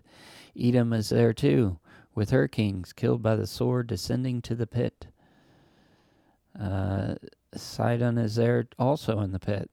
[0.58, 1.80] Edom is there too,
[2.14, 5.08] with her kings killed by the sword, descending to the pit.
[6.60, 7.16] Uh,
[7.56, 9.72] Sidon is there also in the pit.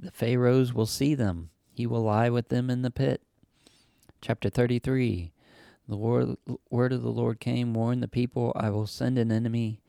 [0.00, 1.50] The Pharaohs will see them.
[1.70, 3.20] He will lie with them in the pit.
[4.22, 5.32] Chapter 33
[5.88, 9.80] the word, of the Lord came, warn the people, I will send an enemy.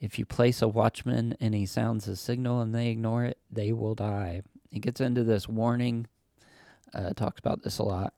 [0.00, 3.72] If you place a watchman and he sounds a signal and they ignore it, they
[3.72, 4.42] will die.
[4.70, 6.06] He gets into this warning,
[6.94, 8.14] uh, talks about this a lot.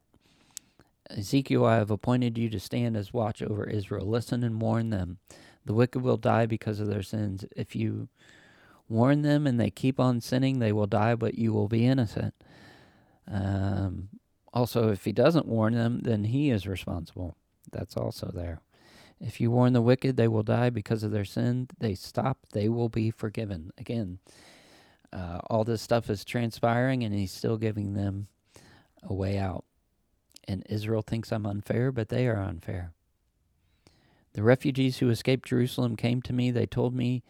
[1.10, 4.06] Ezekiel, I have appointed you to stand as watch over Israel.
[4.06, 5.18] Listen and warn them.
[5.66, 7.44] The wicked will die because of their sins.
[7.56, 8.08] If you
[8.88, 12.34] warn them and they keep on sinning, they will die, but you will be innocent.
[13.30, 14.08] Um,
[14.54, 17.36] also, if he doesn't warn them, then he is responsible.
[17.72, 18.60] That's also there.
[19.20, 21.68] If you warn the wicked, they will die because of their sin.
[21.80, 23.72] They stop, they will be forgiven.
[23.76, 24.20] Again,
[25.12, 28.28] uh, all this stuff is transpiring, and he's still giving them
[29.02, 29.64] a way out.
[30.46, 32.92] And Israel thinks I'm unfair, but they are unfair.
[34.34, 36.50] The refugees who escaped Jerusalem came to me.
[36.50, 37.24] They told me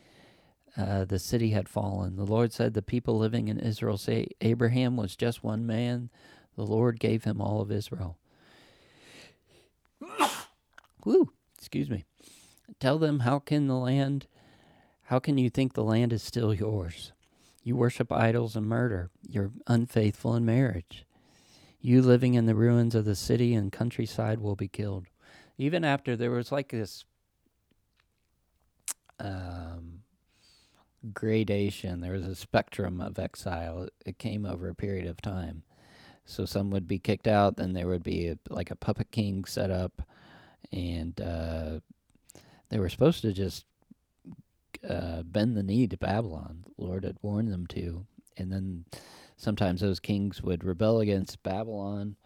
[0.76, 2.16] uh, the city had fallen.
[2.16, 6.10] The Lord said, The people living in Israel say, Abraham was just one man.
[6.56, 8.18] The Lord gave him all of Israel.
[11.04, 12.04] Woo, excuse me.
[12.80, 14.26] Tell them how can the land
[15.08, 17.12] how can you think the land is still yours?
[17.62, 19.10] You worship idols and murder.
[19.28, 21.04] You're unfaithful in marriage.
[21.80, 25.06] You living in the ruins of the city and countryside will be killed.
[25.58, 27.04] Even after there was like this
[29.20, 30.00] um,
[31.12, 33.88] gradation, there was a spectrum of exile.
[34.06, 35.64] It came over a period of time.
[36.26, 39.44] So some would be kicked out, then there would be a, like a puppet king
[39.44, 40.02] set up,
[40.72, 41.80] and uh,
[42.70, 43.66] they were supposed to just
[44.88, 46.64] uh, bend the knee to Babylon.
[46.78, 48.84] The Lord had warned them to, and then
[49.36, 52.16] sometimes those kings would rebel against Babylon,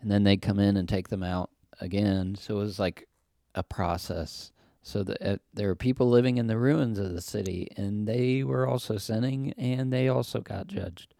[0.00, 1.50] and then they'd come in and take them out
[1.80, 2.36] again.
[2.38, 3.08] So it was like
[3.54, 4.52] a process.
[4.80, 8.42] So that uh, there were people living in the ruins of the city, and they
[8.42, 11.14] were also sinning, and they also got judged.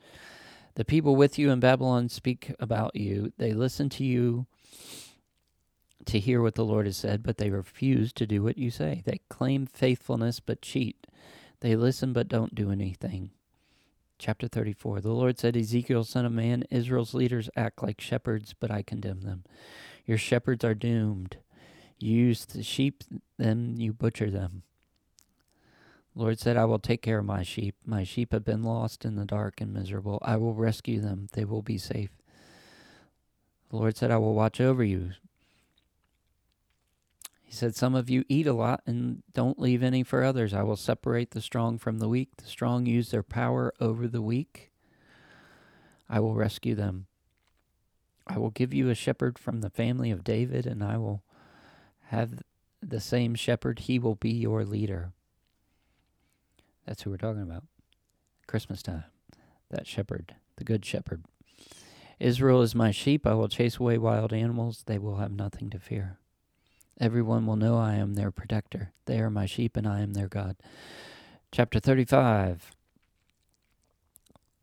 [0.79, 3.33] The people with you in Babylon speak about you.
[3.37, 4.47] They listen to you
[6.05, 9.03] to hear what the Lord has said, but they refuse to do what you say.
[9.05, 11.09] They claim faithfulness but cheat.
[11.59, 13.33] They listen but don't do anything.
[14.21, 18.71] Chapter 34 The Lord said, Ezekiel, son of man, Israel's leaders act like shepherds, but
[18.71, 19.43] I condemn them.
[20.07, 21.39] Your shepherds are doomed.
[21.99, 23.03] You use the sheep,
[23.37, 24.63] then you butcher them.
[26.19, 27.77] Lord said, I will take care of my sheep.
[27.87, 30.19] My sheep have been lost in the dark and miserable.
[30.21, 31.29] I will rescue them.
[31.33, 32.11] They will be safe.
[33.71, 35.13] The Lord said, I will watch over you.
[37.45, 40.53] He said, Some of you eat a lot and don't leave any for others.
[40.53, 42.31] I will separate the strong from the weak.
[42.37, 44.73] The strong use their power over the weak.
[46.11, 47.07] I will rescue them.
[48.27, 51.23] I will give you a shepherd from the family of David, and I will
[52.07, 52.43] have
[52.83, 53.81] the same shepherd.
[53.81, 55.13] He will be your leader.
[56.89, 57.65] That's who we're talking about.
[58.47, 59.05] Christmas time.
[59.71, 61.23] That shepherd, the good shepherd.
[62.19, 63.27] Israel is my sheep.
[63.27, 64.85] I will chase away wild animals.
[64.87, 66.17] They will have nothing to fear.
[66.99, 68.93] Everyone will know I am their protector.
[69.05, 70.57] They are my sheep, and I am their God.
[71.53, 72.71] Chapter 35.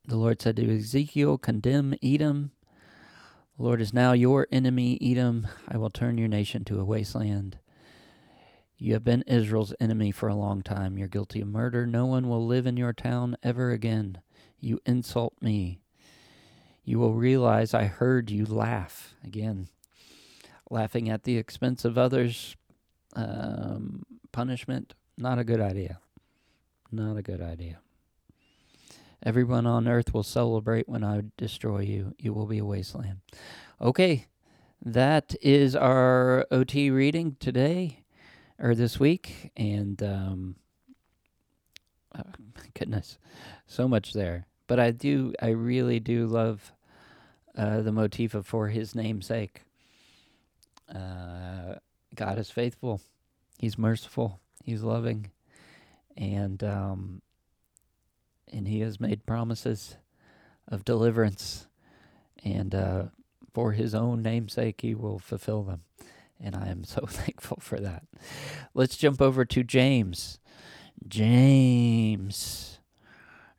[0.07, 2.49] The Lord said to Ezekiel, Condemn Edom.
[3.57, 5.47] The Lord is now your enemy, Edom.
[5.67, 7.59] I will turn your nation to a wasteland.
[8.78, 10.97] You have been Israel's enemy for a long time.
[10.97, 11.86] You're guilty of murder.
[11.86, 14.19] No one will live in your town ever again.
[14.59, 15.80] You insult me.
[16.84, 19.15] You will realize I heard you laugh.
[19.23, 19.69] Again,
[20.69, 22.57] laughing at the expense of others.
[23.15, 24.03] Um,
[24.34, 25.99] punishment, not a good idea.
[26.91, 27.80] Not a good idea.
[29.23, 32.13] Everyone on earth will celebrate when I destroy you.
[32.19, 33.21] You will be a wasteland.
[33.82, 34.28] Okay,
[34.84, 38.04] that is our OT reading today
[38.59, 40.55] or this week, and um,
[42.17, 42.21] oh,
[42.73, 43.17] goodness,
[43.67, 44.47] so much there.
[44.67, 46.71] But I do, I really do love
[47.57, 49.61] uh, the motif of for His name's sake.
[50.93, 51.75] Uh,
[52.13, 53.01] God is faithful.
[53.57, 54.39] He's merciful.
[54.63, 55.31] He's loving,
[56.17, 57.21] and um,
[58.51, 59.97] and He has made promises
[60.67, 61.67] of deliverance,
[62.43, 63.03] and uh,
[63.53, 65.81] for His own namesake, He will fulfill them
[66.41, 68.03] and I am so thankful for that.
[68.73, 70.39] Let's jump over to James.
[71.07, 72.79] James.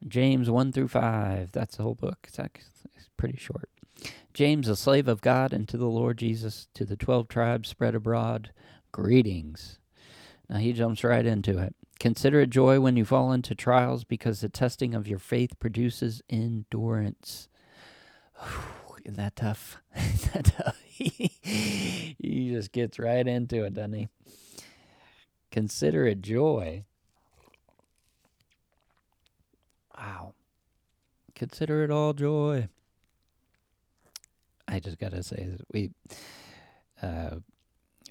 [0.07, 1.53] James 1 through 5.
[1.53, 2.19] That's the whole book.
[2.29, 3.69] It's, it's pretty short.
[4.35, 7.95] James, a slave of God and to the Lord Jesus, to the 12 tribes spread
[7.95, 8.51] abroad,
[8.93, 9.79] greetings.
[10.49, 11.75] Now he jumps right into it.
[11.99, 16.23] Consider it joy when you fall into trials because the testing of your faith produces
[16.29, 17.49] endurance.
[19.05, 19.79] Isn't that tough?
[19.97, 20.86] Isn't that tough?
[22.19, 24.09] he just gets right into it, doesn't he?
[25.51, 26.85] Consider it joy.
[29.97, 30.35] Wow.
[31.35, 32.69] Consider it all joy.
[34.69, 35.91] I just gotta say we
[37.03, 37.37] uh,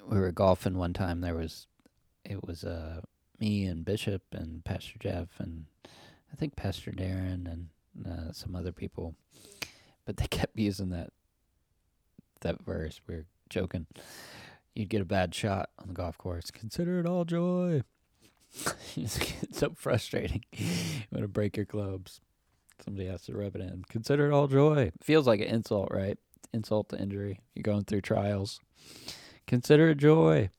[0.08, 1.22] we were golfing one time.
[1.22, 1.68] There was
[2.24, 3.02] it was uh,
[3.40, 5.66] me and Bishop and Pastor Jeff and
[6.32, 7.68] I think Pastor Darren and
[8.06, 9.16] uh, some other people,
[10.06, 11.12] but they kept using that
[12.42, 13.02] that verse.
[13.08, 13.88] We are joking.
[14.74, 16.52] You'd get a bad shot on the golf course.
[16.52, 17.82] Consider it all joy.
[18.96, 20.44] it's so frustrating.
[20.52, 20.68] you
[21.12, 22.20] want to break your clubs.
[22.84, 23.84] Somebody has to rub it in.
[23.90, 24.92] Consider it all joy.
[25.02, 26.18] Feels like an insult, right?
[26.54, 27.40] Insult to injury.
[27.54, 28.60] You're going through trials.
[29.48, 30.50] Consider it joy.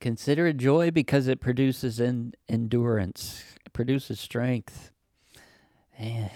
[0.00, 3.42] Consider it joy because it produces in, endurance.
[3.66, 4.92] It produces strength.
[5.98, 6.30] Man,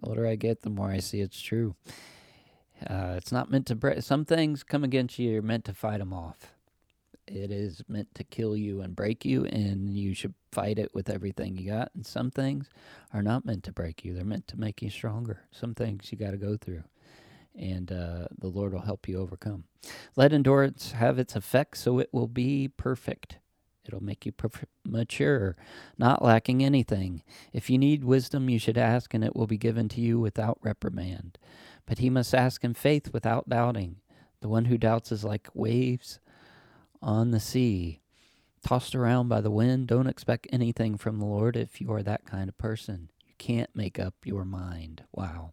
[0.00, 1.74] the older I get, the more I see it's true.
[2.88, 4.02] Uh, it's not meant to break.
[4.02, 6.54] Some things come against you, you're meant to fight them off.
[7.26, 11.08] It is meant to kill you and break you, and you should fight it with
[11.08, 11.90] everything you got.
[11.94, 12.68] And some things
[13.14, 15.42] are not meant to break you, they're meant to make you stronger.
[15.50, 16.84] Some things you got to go through,
[17.58, 19.64] and uh, the Lord will help you overcome.
[20.16, 23.38] Let endurance have its effect so it will be perfect.
[23.86, 25.56] It'll make you perf- mature,
[25.98, 27.22] not lacking anything.
[27.52, 30.58] If you need wisdom, you should ask, and it will be given to you without
[30.62, 31.38] reprimand.
[31.86, 33.96] But he must ask in faith without doubting.
[34.40, 36.18] The one who doubts is like waves
[37.02, 38.00] on the sea,
[38.62, 39.88] tossed around by the wind.
[39.88, 43.10] Don't expect anything from the Lord if you are that kind of person.
[43.26, 45.04] You can't make up your mind.
[45.12, 45.52] Wow.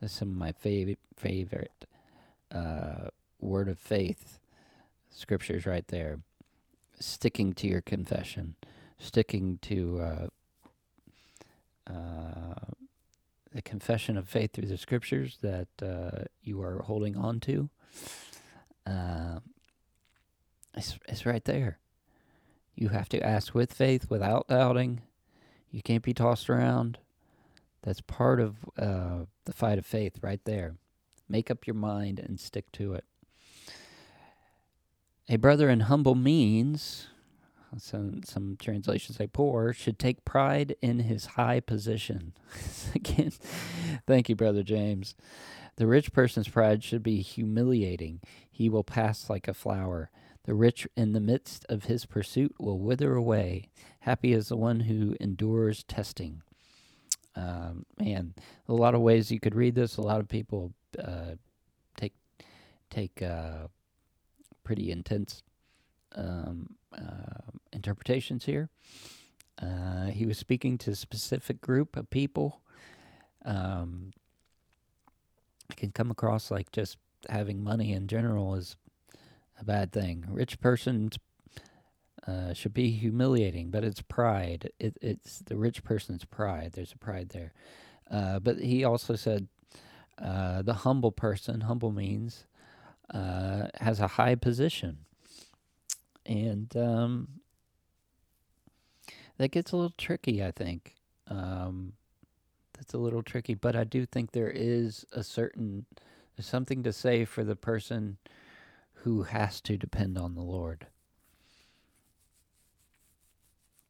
[0.00, 1.84] That's some of my favorite favorite
[2.52, 3.08] uh,
[3.40, 4.38] word of faith
[5.10, 6.20] scriptures right there.
[6.98, 8.56] Sticking to your confession,
[8.98, 12.72] sticking to uh, uh,
[13.52, 17.68] the confession of faith through the scriptures that uh, you are holding on to.
[18.86, 19.40] Uh,
[20.76, 21.78] it's, it's right there.
[22.74, 25.02] You have to ask with faith, without doubting.
[25.70, 26.98] You can't be tossed around.
[27.82, 30.76] That's part of uh, the fight of faith right there.
[31.28, 33.04] Make up your mind and stick to it.
[35.28, 37.08] A brother in humble means
[37.78, 42.32] some some translations say poor should take pride in his high position.
[42.94, 43.32] Again,
[44.06, 45.14] thank you, brother James.
[45.76, 48.20] The rich person's pride should be humiliating.
[48.50, 50.10] He will pass like a flower.
[50.44, 53.68] The rich in the midst of his pursuit will wither away.
[54.00, 56.42] Happy is the one who endures testing.
[57.36, 58.34] Um, man,
[58.68, 59.96] a lot of ways you could read this.
[59.96, 61.36] A lot of people uh,
[61.96, 62.14] take
[62.90, 63.68] take uh,
[64.64, 65.42] pretty intense
[66.16, 68.68] um, uh, interpretations here.
[69.60, 72.62] Uh, he was speaking to a specific group of people.
[73.44, 74.12] Um,
[75.68, 78.76] it can come across like just having money in general is
[79.58, 80.24] a bad thing.
[80.28, 81.10] Rich person
[82.26, 84.70] uh, should be humiliating, but it's pride.
[84.78, 86.72] It, it's the rich person's pride.
[86.72, 87.52] There's a pride there.
[88.10, 89.48] Uh, but he also said
[90.20, 92.46] uh, the humble person, humble means,
[93.12, 94.98] uh, has a high position.
[96.26, 97.28] And um,
[99.38, 100.94] that gets a little tricky, I think.
[101.28, 101.94] Um,
[102.76, 105.86] that's a little tricky, but I do think there is a certain,
[106.38, 108.18] something to say for the person
[108.94, 110.86] who has to depend on the Lord.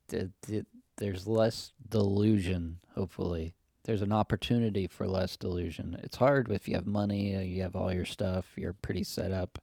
[0.08, 3.54] There's less delusion, hopefully.
[3.84, 5.98] There's an opportunity for less delusion.
[6.02, 9.32] It's hard if you have money, uh, you have all your stuff, you're pretty set
[9.32, 9.58] up,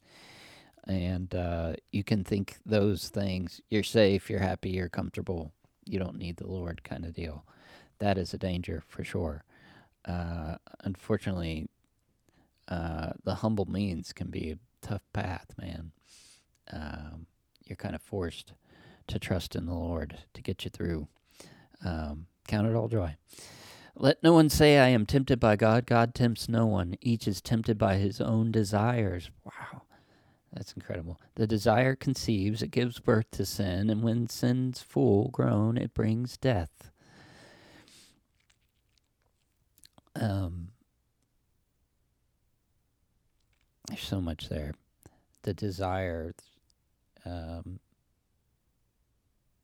[0.87, 3.61] and uh, you can think those things.
[3.69, 5.51] You're safe, you're happy, you're comfortable.
[5.85, 7.45] You don't need the Lord, kind of deal.
[7.99, 9.43] That is a danger for sure.
[10.05, 11.69] Uh, unfortunately,
[12.67, 15.91] uh, the humble means can be a tough path, man.
[16.71, 17.27] Um,
[17.65, 18.53] you're kind of forced
[19.07, 21.07] to trust in the Lord to get you through.
[21.83, 23.15] Um, count it all joy.
[23.95, 25.85] Let no one say, I am tempted by God.
[25.85, 26.95] God tempts no one.
[27.01, 29.31] Each is tempted by his own desires.
[29.43, 29.81] Wow.
[30.57, 31.21] That's incredible.
[31.35, 36.35] The desire conceives, it gives birth to sin, and when sin's full grown, it brings
[36.35, 36.89] death.
[40.15, 40.69] Um,
[43.87, 44.73] there's so much there.
[45.43, 46.33] The desire,
[47.23, 47.79] um,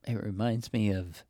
[0.07, 1.23] it reminds me of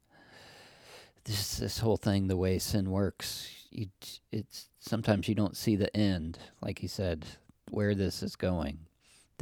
[1.23, 3.49] this this whole thing, the way sin works.
[3.71, 3.87] You,
[4.29, 7.25] it's sometimes you don't see the end, like he said,
[7.71, 8.79] where this is going.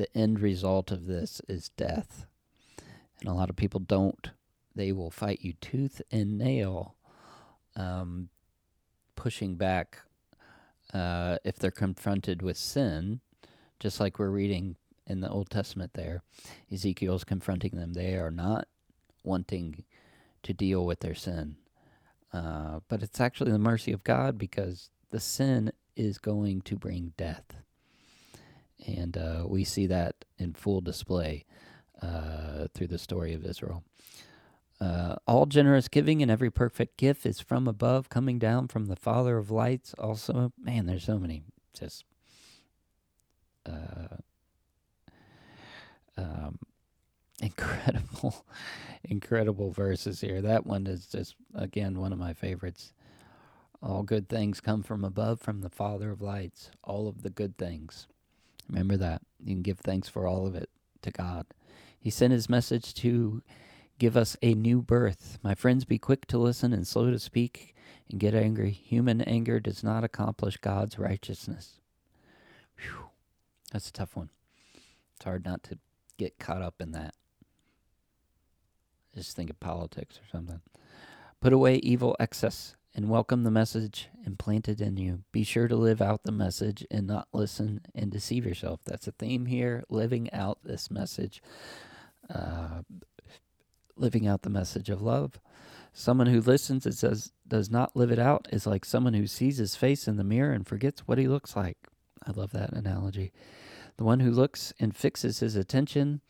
[0.02, 2.26] The end result of this is death,
[3.20, 4.32] and a lot of people don't.
[4.76, 6.96] They will fight you tooth and nail,
[7.76, 8.30] um,
[9.16, 10.00] pushing back
[10.92, 13.20] uh, if they're confronted with sin,
[13.80, 14.76] just like we're reading
[15.06, 15.92] in the Old Testament.
[15.94, 16.24] There,
[16.74, 17.94] Ezekiel's confronting them.
[17.94, 18.68] They are not
[19.24, 19.84] wanting
[20.42, 21.58] to deal with their sin.
[22.34, 27.14] Uh, but it's actually the mercy of God because the sin is going to bring
[27.18, 27.58] death.
[28.86, 31.46] And uh, we see that in full display
[32.02, 33.84] uh, through the story of Israel.
[34.80, 38.96] Uh, all generous giving and every perfect gift is from above, coming down from the
[38.96, 39.94] Father of lights.
[40.00, 42.04] Also, man, there's so many just
[43.68, 44.18] uh,
[46.18, 46.58] um,
[47.42, 48.46] incredible,
[49.04, 50.42] incredible verses here.
[50.42, 52.94] That one is just, again, one of my favorites.
[53.84, 56.72] All good things come from above, from the Father of lights.
[56.84, 58.08] All of the good things.
[58.72, 59.22] Remember that.
[59.44, 60.70] You can give thanks for all of it
[61.02, 61.46] to God.
[62.00, 63.44] He sent his message to
[64.00, 65.38] give us a new birth.
[65.44, 67.76] My friends, be quick to listen and slow to speak
[68.10, 68.72] and get angry.
[68.72, 71.80] Human anger does not accomplish God's righteousness.
[72.78, 73.10] Whew.
[73.72, 74.30] That's a tough one.
[75.16, 75.78] It's hard not to
[76.18, 77.14] get caught up in that.
[79.14, 80.62] Just think of politics or something.
[81.42, 85.24] Put away evil excess and welcome the message implanted in you.
[85.32, 88.82] Be sure to live out the message and not listen and deceive yourself.
[88.86, 91.42] That's a theme here, living out this message,
[92.34, 92.82] uh,
[93.96, 95.40] living out the message of love.
[95.94, 99.58] Someone who listens and says does not live it out is like someone who sees
[99.58, 101.78] his face in the mirror and forgets what he looks like.
[102.26, 103.32] I love that analogy.
[103.98, 106.22] The one who looks and fixes his attention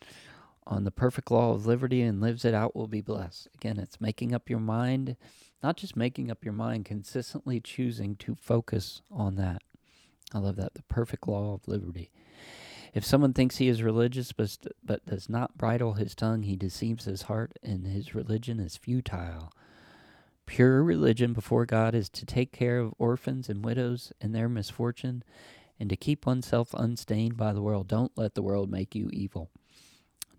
[0.66, 3.48] on the perfect law of liberty and lives it out will be blessed.
[3.54, 5.16] Again, it's making up your mind,
[5.62, 9.62] not just making up your mind, consistently choosing to focus on that.
[10.34, 10.74] I love that.
[10.74, 12.10] The perfect law of liberty.
[12.94, 17.06] If someone thinks he is religious but, but does not bridle his tongue, he deceives
[17.06, 19.52] his heart, and his religion is futile.
[20.44, 25.22] Pure religion before God is to take care of orphans and widows in their misfortune
[25.80, 27.88] and to keep oneself unstained by the world.
[27.88, 29.50] Don't let the world make you evil.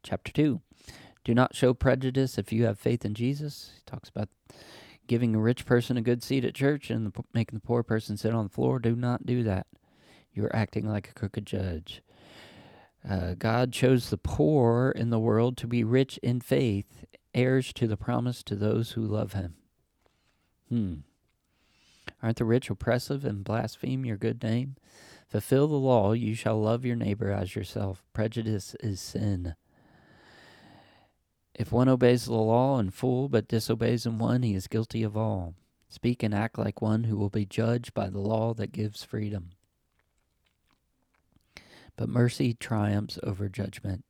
[0.04, 0.62] Chapter 2
[1.24, 3.72] Do not show prejudice if you have faith in Jesus.
[3.76, 4.30] He talks about
[5.08, 8.18] giving a rich person a good seat at church and the, making the poor person
[8.18, 8.80] sit on the floor.
[8.80, 9.68] Do not do that.
[10.34, 12.02] You're acting like a crooked judge.
[13.08, 17.88] Uh, God chose the poor in the world to be rich in faith, heirs to
[17.88, 19.56] the promise to those who love him.
[20.70, 20.94] Hmm.
[22.22, 24.78] Aren't the rich oppressive and blaspheme your good name?
[25.28, 28.04] Fulfill the law, you shall love your neighbor as yourself.
[28.14, 29.56] Prejudice is sin.
[31.56, 35.16] If one obeys the law in full but disobeys in one, he is guilty of
[35.16, 35.54] all.
[35.88, 39.52] Speak and act like one who will be judged by the law that gives freedom.
[41.96, 44.04] But mercy triumphs over judgment.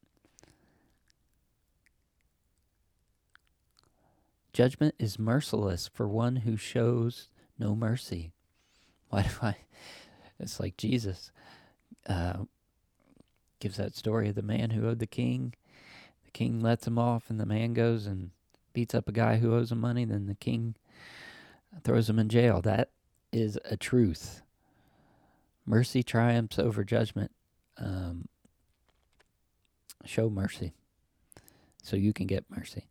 [4.53, 7.27] Judgment is merciless for one who shows
[7.59, 8.31] no mercy.
[9.09, 9.57] Why do I?
[10.39, 11.31] It's like Jesus
[12.07, 12.43] uh,
[13.59, 15.53] gives that story of the man who owed the king.
[16.33, 18.31] King lets him off, and the man goes and
[18.73, 20.05] beats up a guy who owes him money.
[20.05, 20.75] Then the king
[21.83, 22.61] throws him in jail.
[22.61, 22.89] That
[23.31, 24.41] is a truth.
[25.65, 27.31] Mercy triumphs over judgment.
[27.77, 28.27] Um,
[30.05, 30.73] show mercy
[31.81, 32.87] so you can get mercy.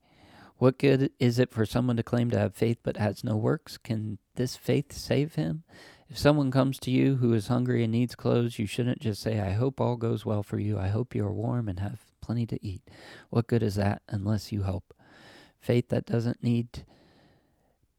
[0.59, 3.78] What good is it for someone to claim to have faith but has no works?
[3.78, 5.64] Can this faith save him?
[6.12, 9.40] If someone comes to you who is hungry and needs clothes, you shouldn't just say,
[9.40, 10.78] I hope all goes well for you.
[10.78, 12.82] I hope you are warm and have plenty to eat.
[13.30, 14.92] What good is that unless you help?
[15.58, 16.84] Faith that doesn't need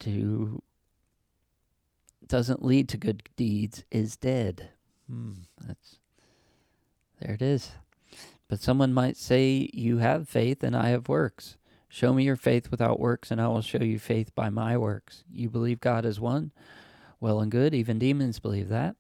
[0.02, 0.62] to
[2.28, 4.70] doesn't lead to good deeds is dead.
[5.10, 5.32] Hmm,
[5.66, 5.98] that's
[7.20, 7.72] there it is.
[8.48, 11.58] But someone might say, You have faith and I have works.
[11.90, 15.24] Show me your faith without works, and I will show you faith by my works.
[15.32, 16.52] You believe God is one?
[17.24, 18.98] Well and good, even demons believe that.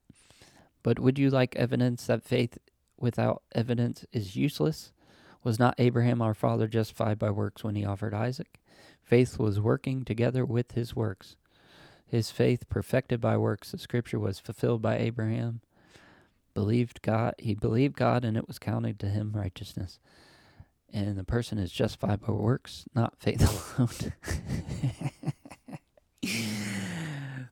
[0.81, 2.57] But would you like evidence that faith
[2.97, 4.93] without evidence is useless?
[5.43, 8.61] Was not Abraham our father justified by works when he offered Isaac?
[9.01, 11.35] Faith was working together with his works.
[12.07, 15.59] His faith perfected by works, the scripture was fulfilled by Abraham.
[16.53, 19.99] Believed God, he believed God, and it was counted to him righteousness.
[20.93, 24.13] And the person is justified by works, not faith alone.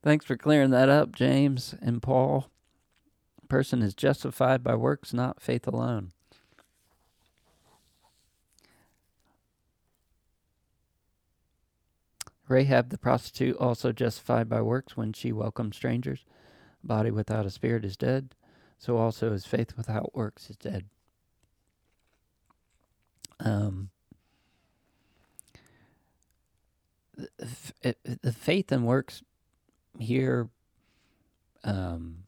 [0.03, 2.47] Thanks for clearing that up, James and Paul.
[3.47, 6.11] person is justified by works, not faith alone.
[12.47, 16.25] Rahab the prostitute also justified by works when she welcomed strangers.
[16.83, 18.35] Body without a spirit is dead,
[18.77, 20.85] so also is faith without works is dead.
[23.39, 23.89] Um,
[27.37, 29.23] the, the faith and works
[29.99, 30.49] here,
[31.63, 32.23] um,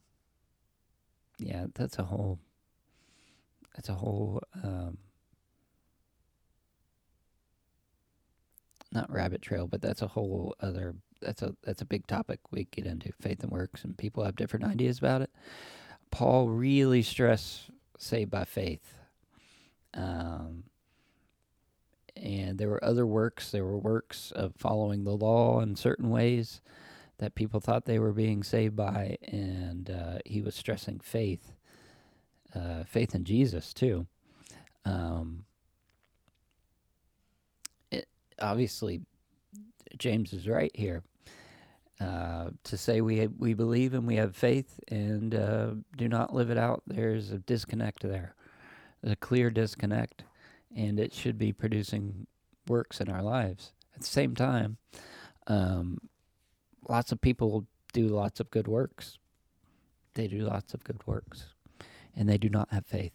[1.38, 2.38] yeah, that's a whole,
[3.74, 4.98] that's a whole, um,
[8.92, 12.64] not rabbit trail, but that's a whole other, that's a, that's a big topic we
[12.70, 15.30] get into faith and works and people have different ideas about it.
[16.10, 18.98] Paul really stress saved by faith.
[19.94, 20.64] Um,
[22.16, 23.50] and there were other works.
[23.50, 26.60] There were works of following the law in certain ways
[27.18, 31.52] that people thought they were being saved by, and uh, he was stressing faith,
[32.54, 34.06] uh, faith in Jesus too.
[34.84, 35.44] Um,
[37.90, 38.06] it,
[38.40, 39.02] obviously,
[39.98, 41.02] James is right here.
[42.00, 46.50] Uh, to say we we believe and we have faith and uh, do not live
[46.50, 48.34] it out, there's a disconnect there,
[49.04, 50.24] a clear disconnect,
[50.76, 52.26] and it should be producing
[52.66, 53.72] works in our lives.
[53.94, 54.76] At the same time,
[55.46, 55.98] um,
[56.88, 59.18] lots of people do lots of good works.
[60.14, 61.46] They do lots of good works,
[62.14, 63.12] and they do not have faith.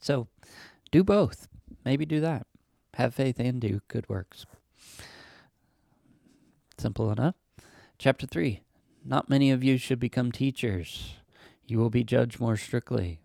[0.00, 0.28] So,
[0.90, 1.48] do both.
[1.84, 2.46] Maybe do that.
[2.94, 4.44] Have faith and do good works.
[6.76, 7.36] Simple enough.
[7.98, 8.60] Chapter 3
[9.04, 11.14] Not many of you should become teachers.
[11.66, 13.20] You will be judged more strictly.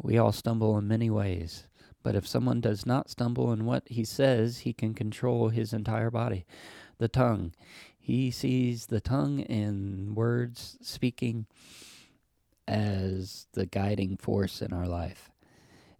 [0.00, 1.64] We all stumble in many ways.
[2.04, 6.10] But if someone does not stumble in what he says, he can control his entire
[6.10, 6.46] body
[6.98, 7.52] the tongue.
[7.98, 11.46] He sees the tongue and words speaking
[12.66, 15.30] as the guiding force in our life.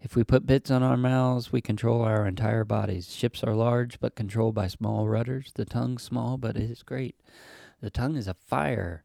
[0.01, 3.13] If we put bits on our mouths, we control our entire bodies.
[3.13, 5.51] Ships are large but controlled by small rudders.
[5.53, 7.15] The tongue small, but it is great.
[7.81, 9.03] The tongue is a fire.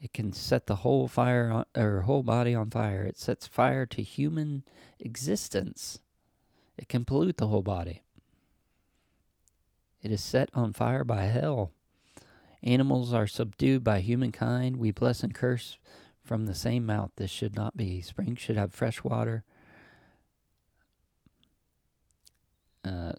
[0.00, 3.02] It can set the whole fire on, or whole body on fire.
[3.02, 4.64] It sets fire to human
[4.98, 5.98] existence.
[6.78, 8.02] It can pollute the whole body.
[10.02, 11.72] It is set on fire by hell.
[12.62, 14.76] Animals are subdued by humankind.
[14.76, 15.78] We bless and curse
[16.22, 17.10] from the same mouth.
[17.16, 18.00] This should not be.
[18.00, 19.44] Springs should have fresh water.
[22.84, 23.12] Uh,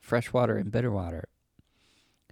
[0.00, 1.28] fresh water and bitter water.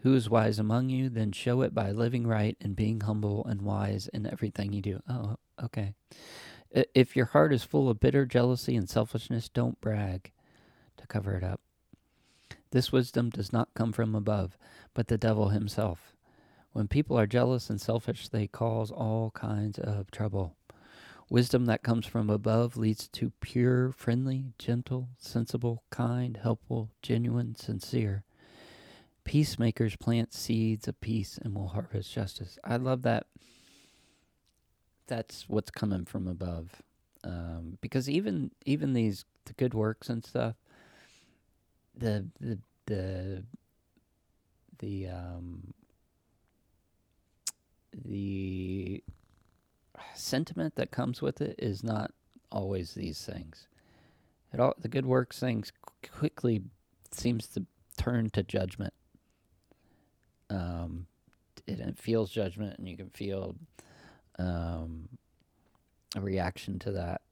[0.02, 1.08] Who is wise among you?
[1.08, 5.02] Then show it by living right and being humble and wise in everything you do.
[5.08, 5.94] Oh, okay.
[6.72, 10.32] If your heart is full of bitter jealousy and selfishness, don't brag
[10.96, 11.60] to cover it up.
[12.72, 14.56] This wisdom does not come from above,
[14.94, 16.14] but the devil himself.
[16.72, 20.56] When people are jealous and selfish, they cause all kinds of trouble.
[21.28, 28.24] Wisdom that comes from above leads to pure, friendly, gentle, sensible, kind, helpful, genuine, sincere.
[29.24, 32.58] Peacemakers plant seeds of peace and will harvest justice.
[32.64, 33.26] I love that.
[35.06, 36.82] That's what's coming from above,
[37.22, 40.56] um, because even even these the good works and stuff,
[41.96, 43.44] the the the
[44.78, 45.74] the um,
[47.92, 49.02] the
[50.14, 52.12] sentiment that comes with it is not
[52.50, 53.66] always these things.
[54.52, 55.72] It all the good works things
[56.12, 56.62] quickly
[57.10, 57.66] seems to
[57.96, 58.92] turn to judgment.
[60.50, 61.06] Um,
[61.66, 63.56] it, it feels judgment, and you can feel
[64.38, 65.08] um,
[66.14, 67.22] a reaction to that.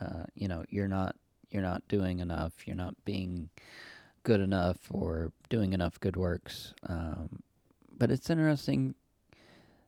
[0.00, 1.14] Uh, you know, you're not
[1.50, 2.66] you're not doing enough.
[2.66, 3.50] You're not being
[4.22, 6.74] good enough or doing enough good works.
[6.86, 7.42] Um,
[7.96, 8.94] but it's interesting.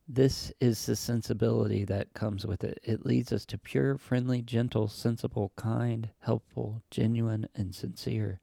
[0.09, 2.79] This is the sensibility that comes with it.
[2.83, 8.41] It leads us to pure, friendly, gentle, sensible, kind, helpful, genuine, and sincere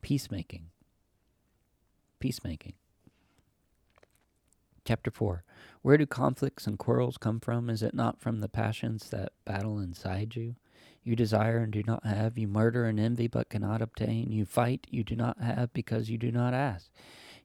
[0.00, 0.66] peacemaking.
[2.20, 2.74] Peacemaking.
[4.84, 5.44] Chapter 4
[5.82, 7.68] Where do conflicts and quarrels come from?
[7.68, 10.54] Is it not from the passions that battle inside you?
[11.08, 12.36] You desire and do not have.
[12.36, 14.30] You murder and envy but cannot obtain.
[14.30, 16.90] You fight, you do not have because you do not ask.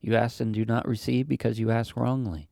[0.02, 2.50] You ask and do not receive because you ask wrongly.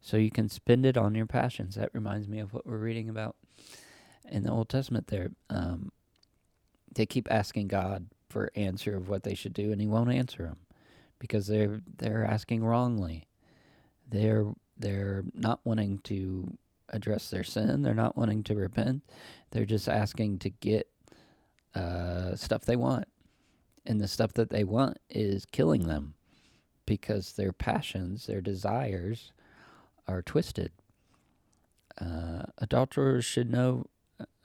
[0.00, 1.76] So you can spend it on your passions.
[1.76, 3.36] That reminds me of what we're reading about
[4.28, 5.30] in the Old Testament there.
[5.48, 5.92] Um,
[6.92, 10.42] they keep asking God for answer of what they should do, and He won't answer
[10.42, 10.58] them
[11.20, 13.28] because they're they're asking wrongly.
[14.10, 16.58] They're they're not wanting to
[16.88, 17.82] address their sin.
[17.82, 19.02] They're not wanting to repent.
[19.54, 20.88] They're just asking to get
[21.76, 23.06] uh, stuff they want,
[23.86, 26.14] and the stuff that they want is killing them
[26.86, 29.32] because their passions, their desires,
[30.08, 30.72] are twisted.
[32.00, 33.86] Uh, adulterers should know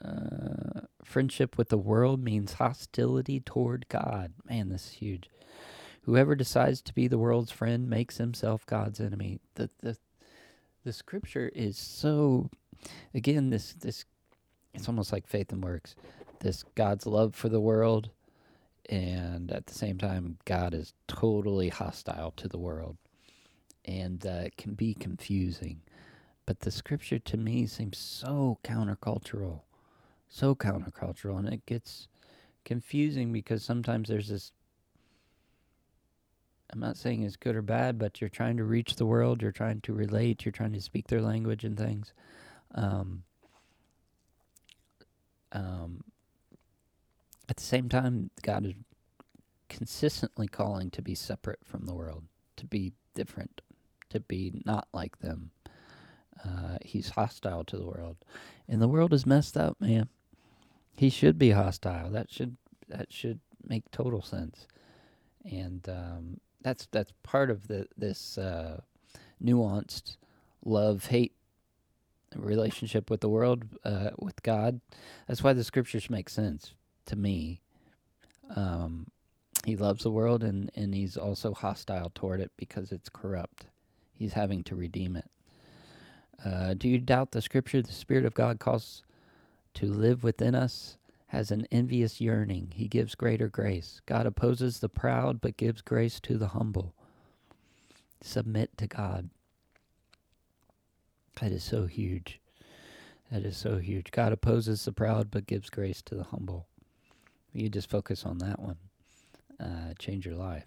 [0.04, 4.32] uh, friendship with the world means hostility toward God.
[4.48, 5.28] Man, this is huge.
[6.02, 9.40] Whoever decides to be the world's friend makes himself God's enemy.
[9.56, 9.98] The the
[10.84, 12.48] the scripture is so
[13.12, 14.04] again this this
[14.74, 15.94] it's almost like faith and works.
[16.40, 18.10] This God's love for the world
[18.88, 22.96] and at the same time God is totally hostile to the world.
[23.84, 25.80] And uh, it can be confusing.
[26.46, 29.60] But the scripture to me seems so countercultural.
[30.28, 32.08] So countercultural and it gets
[32.64, 34.52] confusing because sometimes there's this
[36.72, 39.50] I'm not saying it's good or bad, but you're trying to reach the world, you're
[39.50, 42.12] trying to relate, you're trying to speak their language and things.
[42.76, 43.24] Um,
[45.52, 46.04] um,
[47.48, 48.74] at the same time, God is
[49.68, 52.24] consistently calling to be separate from the world,
[52.56, 53.60] to be different,
[54.10, 55.50] to be not like them.
[56.44, 58.16] Uh, he's hostile to the world,
[58.68, 60.08] and the world is messed up, man.
[60.94, 62.10] He should be hostile.
[62.10, 62.56] That should
[62.88, 64.66] that should make total sense.
[65.44, 68.80] And um, that's that's part of the this uh,
[69.42, 70.16] nuanced
[70.64, 71.34] love hate
[72.36, 74.80] relationship with the world uh, with God.
[75.26, 76.74] That's why the scriptures make sense
[77.06, 77.60] to me.
[78.54, 79.06] Um,
[79.64, 83.66] he loves the world and, and he's also hostile toward it because it's corrupt.
[84.12, 85.30] He's having to redeem it.
[86.44, 87.82] Uh, do you doubt the scripture?
[87.82, 89.02] The Spirit of God calls
[89.74, 90.96] to live within us
[91.30, 92.72] has an envious yearning.
[92.74, 94.00] He gives greater grace.
[94.04, 96.92] God opposes the proud, but gives grace to the humble.
[98.20, 99.30] Submit to God.
[101.40, 102.40] That is so huge.
[103.32, 104.10] That is so huge.
[104.10, 106.66] God opposes the proud, but gives grace to the humble.
[107.52, 108.76] You just focus on that one.
[109.58, 110.66] Uh, change your life.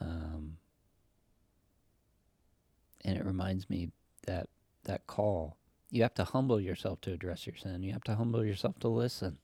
[0.00, 0.56] Um,
[3.04, 3.90] and it reminds me
[4.26, 4.48] that
[4.84, 5.56] that call.
[5.90, 7.82] You have to humble yourself to address your sin.
[7.82, 9.38] You have to humble yourself to listen.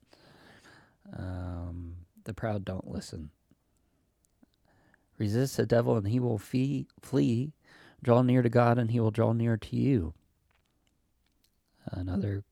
[1.17, 3.31] Um, the proud don't listen.
[5.19, 7.53] Resist the devil and he will fee, flee.
[8.03, 10.15] Draw near to God and he will draw near to you.
[11.93, 12.43] Another,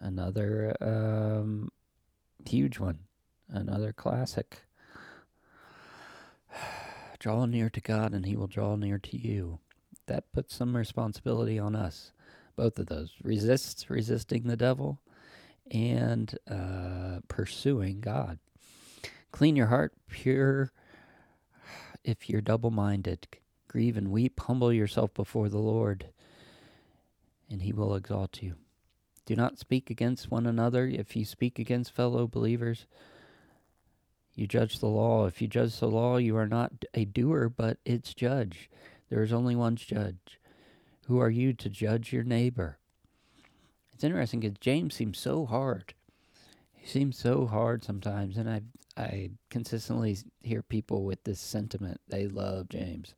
[0.00, 1.70] another um,
[2.46, 3.00] huge one.
[3.48, 4.62] Another classic.
[7.18, 9.58] draw near to God and he will draw near to you.
[10.06, 12.12] That puts some responsibility on us.
[12.56, 13.14] Both of those.
[13.22, 15.00] Resist resisting the devil
[15.70, 18.38] and uh, pursuing God.
[19.32, 20.72] Clean your heart pure
[22.04, 23.28] if you're double minded.
[23.68, 24.40] Grieve and weep.
[24.40, 26.08] Humble yourself before the Lord,
[27.50, 28.54] and he will exalt you.
[29.26, 30.86] Do not speak against one another.
[30.86, 32.86] If you speak against fellow believers,
[34.34, 35.26] you judge the law.
[35.26, 38.70] If you judge the law, you are not a doer, but its judge.
[39.08, 40.40] There is only one judge.
[41.06, 42.78] Who are you to judge your neighbor?
[44.00, 45.92] it's interesting because James seems so hard.
[46.72, 48.62] He seems so hard sometimes, and I
[48.96, 52.00] I consistently hear people with this sentiment.
[52.08, 53.14] They love James.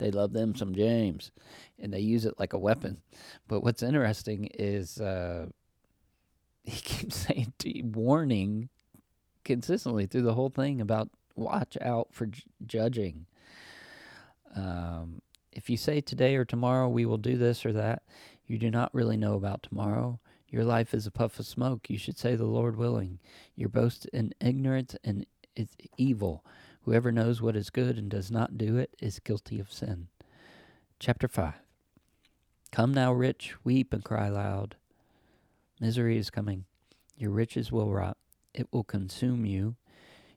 [0.00, 1.30] They love them some James,
[1.78, 3.02] and they use it like a weapon.
[3.46, 5.46] But what's interesting is uh,
[6.64, 7.52] he keeps saying,
[7.94, 8.70] warning
[9.44, 13.26] consistently through the whole thing about watch out for j- judging.
[14.56, 15.22] Um,
[15.52, 18.02] if you say today or tomorrow we will do this or that,
[18.46, 20.18] you do not really know about tomorrow.
[20.48, 21.88] Your life is a puff of smoke.
[21.88, 23.20] You should say, The Lord willing.
[23.54, 26.44] Your boast in ignorance and is evil.
[26.84, 30.08] Whoever knows what is good and does not do it is guilty of sin.
[30.98, 31.54] Chapter 5
[32.72, 34.76] Come now, rich, weep and cry loud.
[35.80, 36.64] Misery is coming.
[37.16, 38.16] Your riches will rot,
[38.54, 39.76] it will consume you.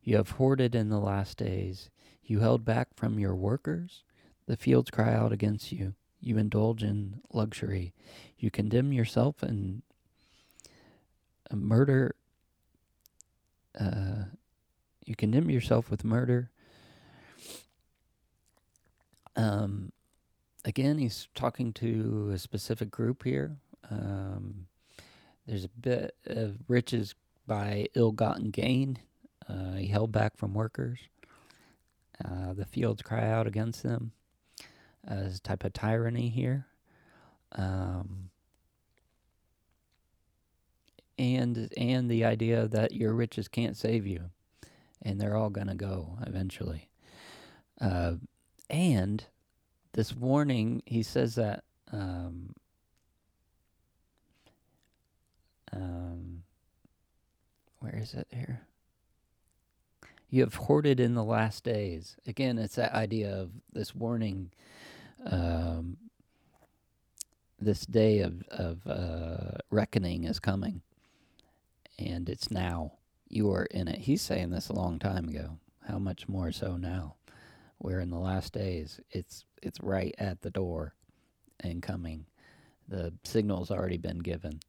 [0.03, 1.89] You have hoarded in the last days.
[2.23, 4.03] You held back from your workers.
[4.47, 5.93] The fields cry out against you.
[6.19, 7.93] You indulge in luxury.
[8.37, 9.81] You condemn yourself and
[11.51, 12.15] murder.
[13.79, 14.25] Uh,
[15.05, 16.49] you condemn yourself with murder.
[19.35, 19.91] Um,
[20.65, 23.57] again, he's talking to a specific group here.
[23.89, 24.67] Um,
[25.47, 27.15] there's a bit of riches
[27.47, 28.99] by ill-gotten gain.
[29.47, 30.99] Uh, he held back from workers.
[32.23, 34.11] Uh, the fields cry out against them.
[35.05, 36.67] As a type of tyranny here.
[37.51, 38.29] Um,
[41.19, 44.31] and and the idea that your riches can't save you
[45.03, 46.89] and they're all going to go eventually.
[47.79, 48.13] Uh,
[48.69, 49.25] and
[49.93, 51.63] this warning, he says that.
[51.91, 52.55] Um,
[55.71, 56.43] um,
[57.79, 58.61] where is it here?
[60.29, 62.15] You have hoarded in the last days.
[62.25, 64.51] Again, it's that idea of this warning,
[65.25, 65.97] um,
[67.59, 70.81] this day of, of uh, reckoning is coming,
[71.99, 72.93] and it's now
[73.35, 73.99] you are in it.
[73.99, 75.57] He's saying this a long time ago.
[75.87, 77.15] How much more so now?
[77.79, 78.99] We're in the last days.
[79.11, 80.93] It's it's right at the door
[81.59, 82.25] and coming.
[82.87, 84.59] The signal's already been given,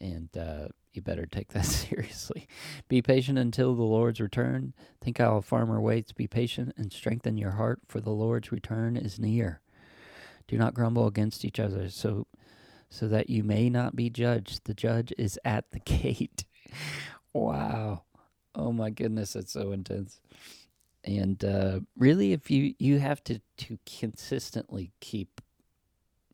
[0.00, 2.46] and uh, you better take that seriously.
[2.88, 4.74] Be patient until the Lord's return.
[5.00, 6.12] Think how a farmer waits.
[6.12, 9.60] Be patient and strengthen your heart, for the Lord's return is near.
[10.46, 12.26] Do not grumble against each other, so
[12.90, 14.64] so that you may not be judged.
[14.64, 16.44] The judge is at the gate.
[17.32, 18.02] wow.
[18.58, 20.20] Oh my goodness, it's so intense.
[21.04, 25.40] And uh, really, if you you have to to consistently keep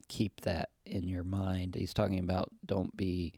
[0.08, 1.74] keep that in your mind.
[1.74, 3.34] He's talking about don't be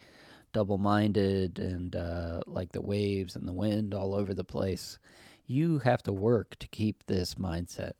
[0.53, 4.99] double minded and uh, like the waves and the wind all over the place.
[5.47, 7.93] You have to work to keep this mindset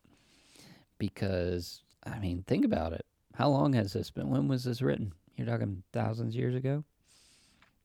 [0.99, 3.05] because I mean, think about it.
[3.35, 4.31] How long has this been?
[4.31, 5.13] When was this written?
[5.37, 6.85] You're talking thousands of years ago,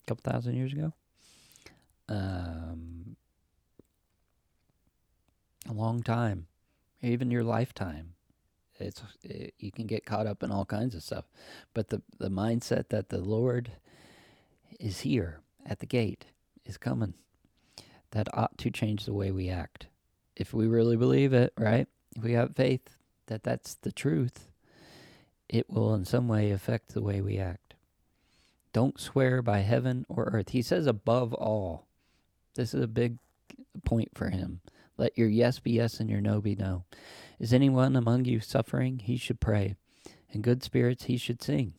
[0.04, 0.93] a couple thousand years ago
[2.12, 3.16] um,
[5.70, 6.47] a long time,
[7.01, 8.14] even your lifetime.
[8.80, 11.26] It's it, you can get caught up in all kinds of stuff,
[11.74, 13.72] but the the mindset that the Lord
[14.80, 16.26] is here at the gate
[16.66, 17.14] is coming.
[18.12, 19.88] That ought to change the way we act.
[20.36, 21.88] If we really believe it, right?
[22.16, 22.97] If we have faith
[23.28, 24.49] that that's the truth,
[25.47, 27.76] it will in some way affect the way we act.
[28.74, 30.49] Don't swear by heaven or earth.
[30.49, 31.88] He says above all.
[32.56, 33.18] This is a big
[33.86, 34.62] point for him.
[34.97, 36.84] Let your yes be yes and your no be no.
[37.39, 38.99] Is anyone among you suffering?
[38.99, 39.76] He should pray.
[40.30, 41.74] In good spirits, he should sing.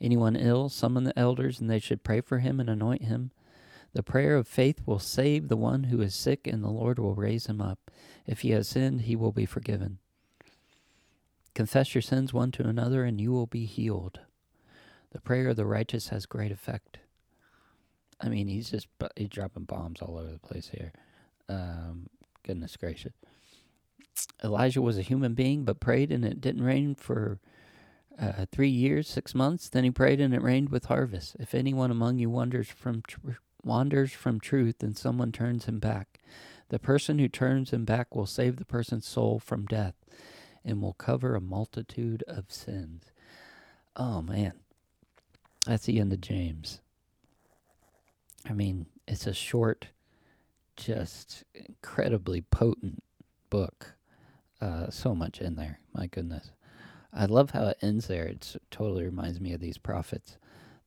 [0.00, 3.30] Anyone ill, summon the elders, and they should pray for him and anoint him.
[3.92, 7.14] The prayer of faith will save the one who is sick, and the Lord will
[7.14, 7.90] raise him up.
[8.26, 9.98] If he has sinned, he will be forgiven.
[11.54, 14.20] Confess your sins one to another, and you will be healed.
[15.12, 16.98] The prayer of the righteous has great effect.
[18.20, 20.92] I mean, he's just he's dropping bombs all over the place here.
[21.48, 22.08] Um,
[22.42, 23.12] goodness gracious.
[24.44, 27.40] Elijah was a human being, but prayed and it didn't rain for
[28.20, 29.68] uh, three years, six months.
[29.68, 31.36] Then he prayed and it rained with harvest.
[31.38, 36.20] If anyone among you wanders from tr- wanders from truth, and someone turns him back,
[36.68, 39.94] the person who turns him back will save the person's soul from death,
[40.64, 43.10] and will cover a multitude of sins.
[43.96, 44.52] Oh man,
[45.66, 46.80] that's the end of James.
[48.48, 49.88] I mean, it's a short,
[50.76, 53.02] just incredibly potent
[53.50, 53.94] book.
[54.60, 55.80] Uh, so much in there.
[55.94, 56.50] My goodness.
[57.12, 58.24] I love how it ends there.
[58.24, 60.36] It totally reminds me of these prophets.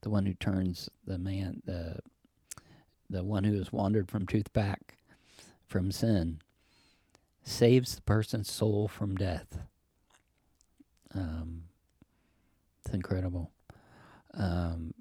[0.02, 1.98] The one who turns the man, the
[3.10, 4.96] the one who has wandered from truth back
[5.66, 6.40] from sin,
[7.42, 9.58] saves the person's soul from death.
[11.14, 11.64] Um,
[12.84, 13.50] it's incredible.
[14.32, 14.93] Um,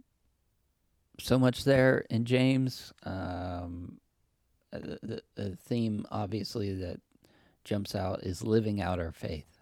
[1.24, 2.92] so much there in James.
[3.04, 3.98] Um,
[4.74, 7.00] uh, the, the theme, obviously, that
[7.64, 9.62] jumps out is living out our faith.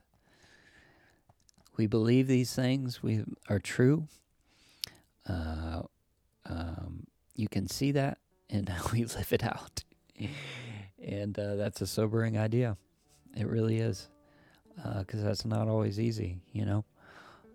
[1.77, 4.07] We believe these things we are true.
[5.29, 5.83] Uh,
[6.47, 7.05] um,
[7.35, 8.17] you can see that
[8.49, 9.83] and how we live it out,
[10.99, 12.75] and uh, that's a sobering idea.
[13.37, 14.09] It really is,
[14.97, 16.85] because uh, that's not always easy, you know.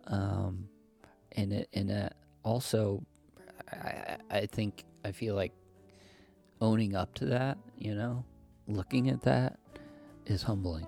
[0.06, 0.68] Um,
[1.32, 2.08] and it, and uh,
[2.44, 3.02] also,
[3.72, 5.52] I, I think I feel like
[6.60, 8.24] owning up to that, you know,
[8.66, 9.58] looking at that
[10.26, 10.86] is humbling.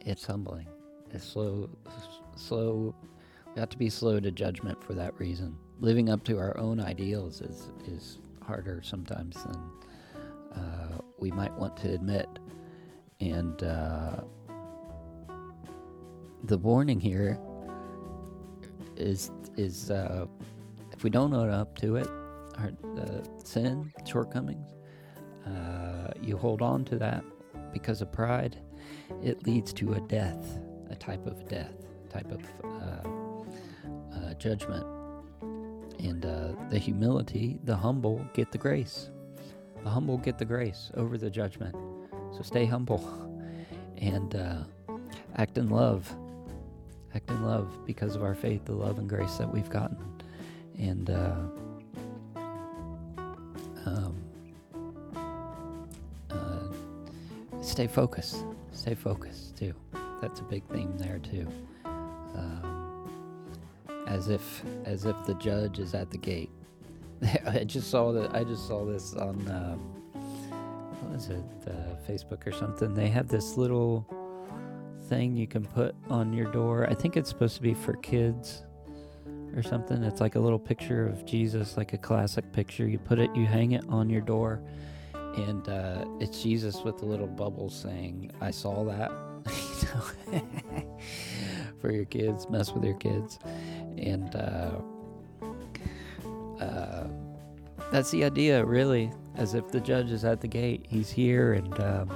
[0.00, 0.66] It's humbling.
[1.12, 1.68] It's slow,
[2.36, 2.94] slow.
[3.54, 5.56] We have to be slow to judgment for that reason.
[5.80, 9.70] Living up to our own ideals is is harder sometimes than
[10.54, 12.28] uh, we might want to admit.
[13.20, 14.20] And uh,
[16.44, 17.38] the warning here
[18.96, 20.26] is is uh,
[20.98, 22.08] if we don't own up to it,
[22.58, 24.66] our uh, sin, shortcomings,
[25.46, 27.22] uh, you hold on to that
[27.72, 28.58] because of pride.
[29.22, 30.58] It leads to a death,
[30.90, 31.72] a type of death,
[32.10, 34.84] type of uh, uh, judgment.
[36.00, 39.10] And uh, the humility, the humble get the grace.
[39.84, 41.76] The humble get the grace over the judgment.
[42.32, 43.04] So stay humble
[43.98, 44.66] and
[45.36, 46.12] act in love
[47.14, 50.17] act in love because of our faith, the love and grace that we've gotten.
[50.78, 51.34] And uh,
[53.86, 54.14] um,
[56.30, 56.68] uh,
[57.60, 58.44] stay focused.
[58.72, 59.74] Stay focused too.
[60.20, 61.48] That's a big theme there too.
[61.84, 63.08] Um,
[64.06, 66.50] as if as if the judge is at the gate.
[67.46, 68.34] I just saw that.
[68.34, 69.48] I just saw this on.
[69.48, 71.44] Uh, what was it?
[71.66, 72.94] Uh, Facebook or something.
[72.94, 74.06] They have this little
[75.08, 76.88] thing you can put on your door.
[76.88, 78.64] I think it's supposed to be for kids
[79.58, 80.04] or something.
[80.04, 82.86] It's like a little picture of Jesus, like a classic picture.
[82.86, 84.62] You put it, you hang it on your door,
[85.14, 89.10] and uh, it's Jesus with the little bubbles saying, "I saw that."
[91.80, 93.38] for your kids, mess with your kids,
[93.96, 94.70] and uh,
[96.60, 97.06] uh,
[97.90, 99.10] that's the idea, really.
[99.36, 102.10] As if the judge is at the gate, he's here, and um,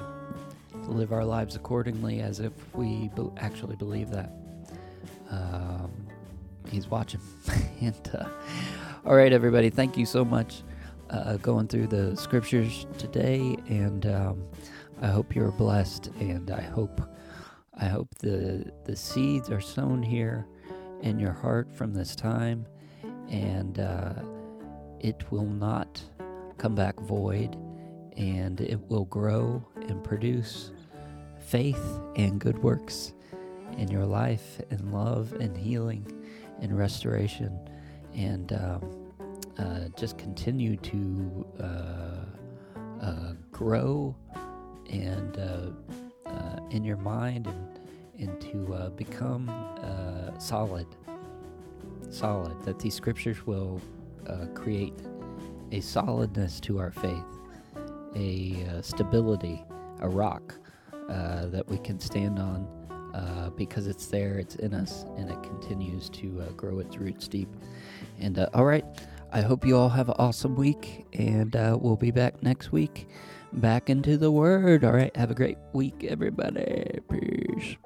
[0.88, 4.32] live our lives accordingly as if we be- actually believe that.
[5.30, 5.93] Um,
[6.72, 7.20] he's watching.
[7.80, 8.28] and uh,
[9.04, 10.62] all right, everybody, thank you so much
[11.10, 14.44] uh, going through the scriptures today, and um,
[15.00, 17.00] I hope you're blessed, and I hope
[17.78, 20.46] I hope the the seeds are sown here
[21.02, 22.66] in your heart from this time,
[23.28, 24.14] and uh,
[25.00, 26.02] it will not
[26.58, 27.56] come back void.
[28.14, 30.70] And it will grow and produce
[31.40, 31.82] faith
[32.14, 33.14] and good works
[33.78, 36.21] in your life, and love and healing
[36.62, 37.58] and restoration,
[38.14, 39.12] and um,
[39.58, 44.16] uh, just continue to uh, uh, grow
[44.90, 47.80] and uh, uh, in your mind and,
[48.18, 49.50] and to uh, become
[50.38, 50.86] solid.
[52.10, 53.80] Solid, that these scriptures will
[54.54, 54.94] create
[55.72, 57.24] a solidness to our faith
[58.14, 59.64] a stability,
[60.00, 60.54] a rock
[61.08, 62.68] that we can stand on
[63.14, 67.28] uh, because it's there, it's in us, and it continues to uh, grow its roots
[67.28, 67.48] deep.
[68.20, 68.84] And uh, all right,
[69.32, 73.08] I hope you all have an awesome week, and uh, we'll be back next week.
[73.54, 74.84] Back into the Word.
[74.84, 77.00] All right, have a great week, everybody.
[77.10, 77.76] Peace.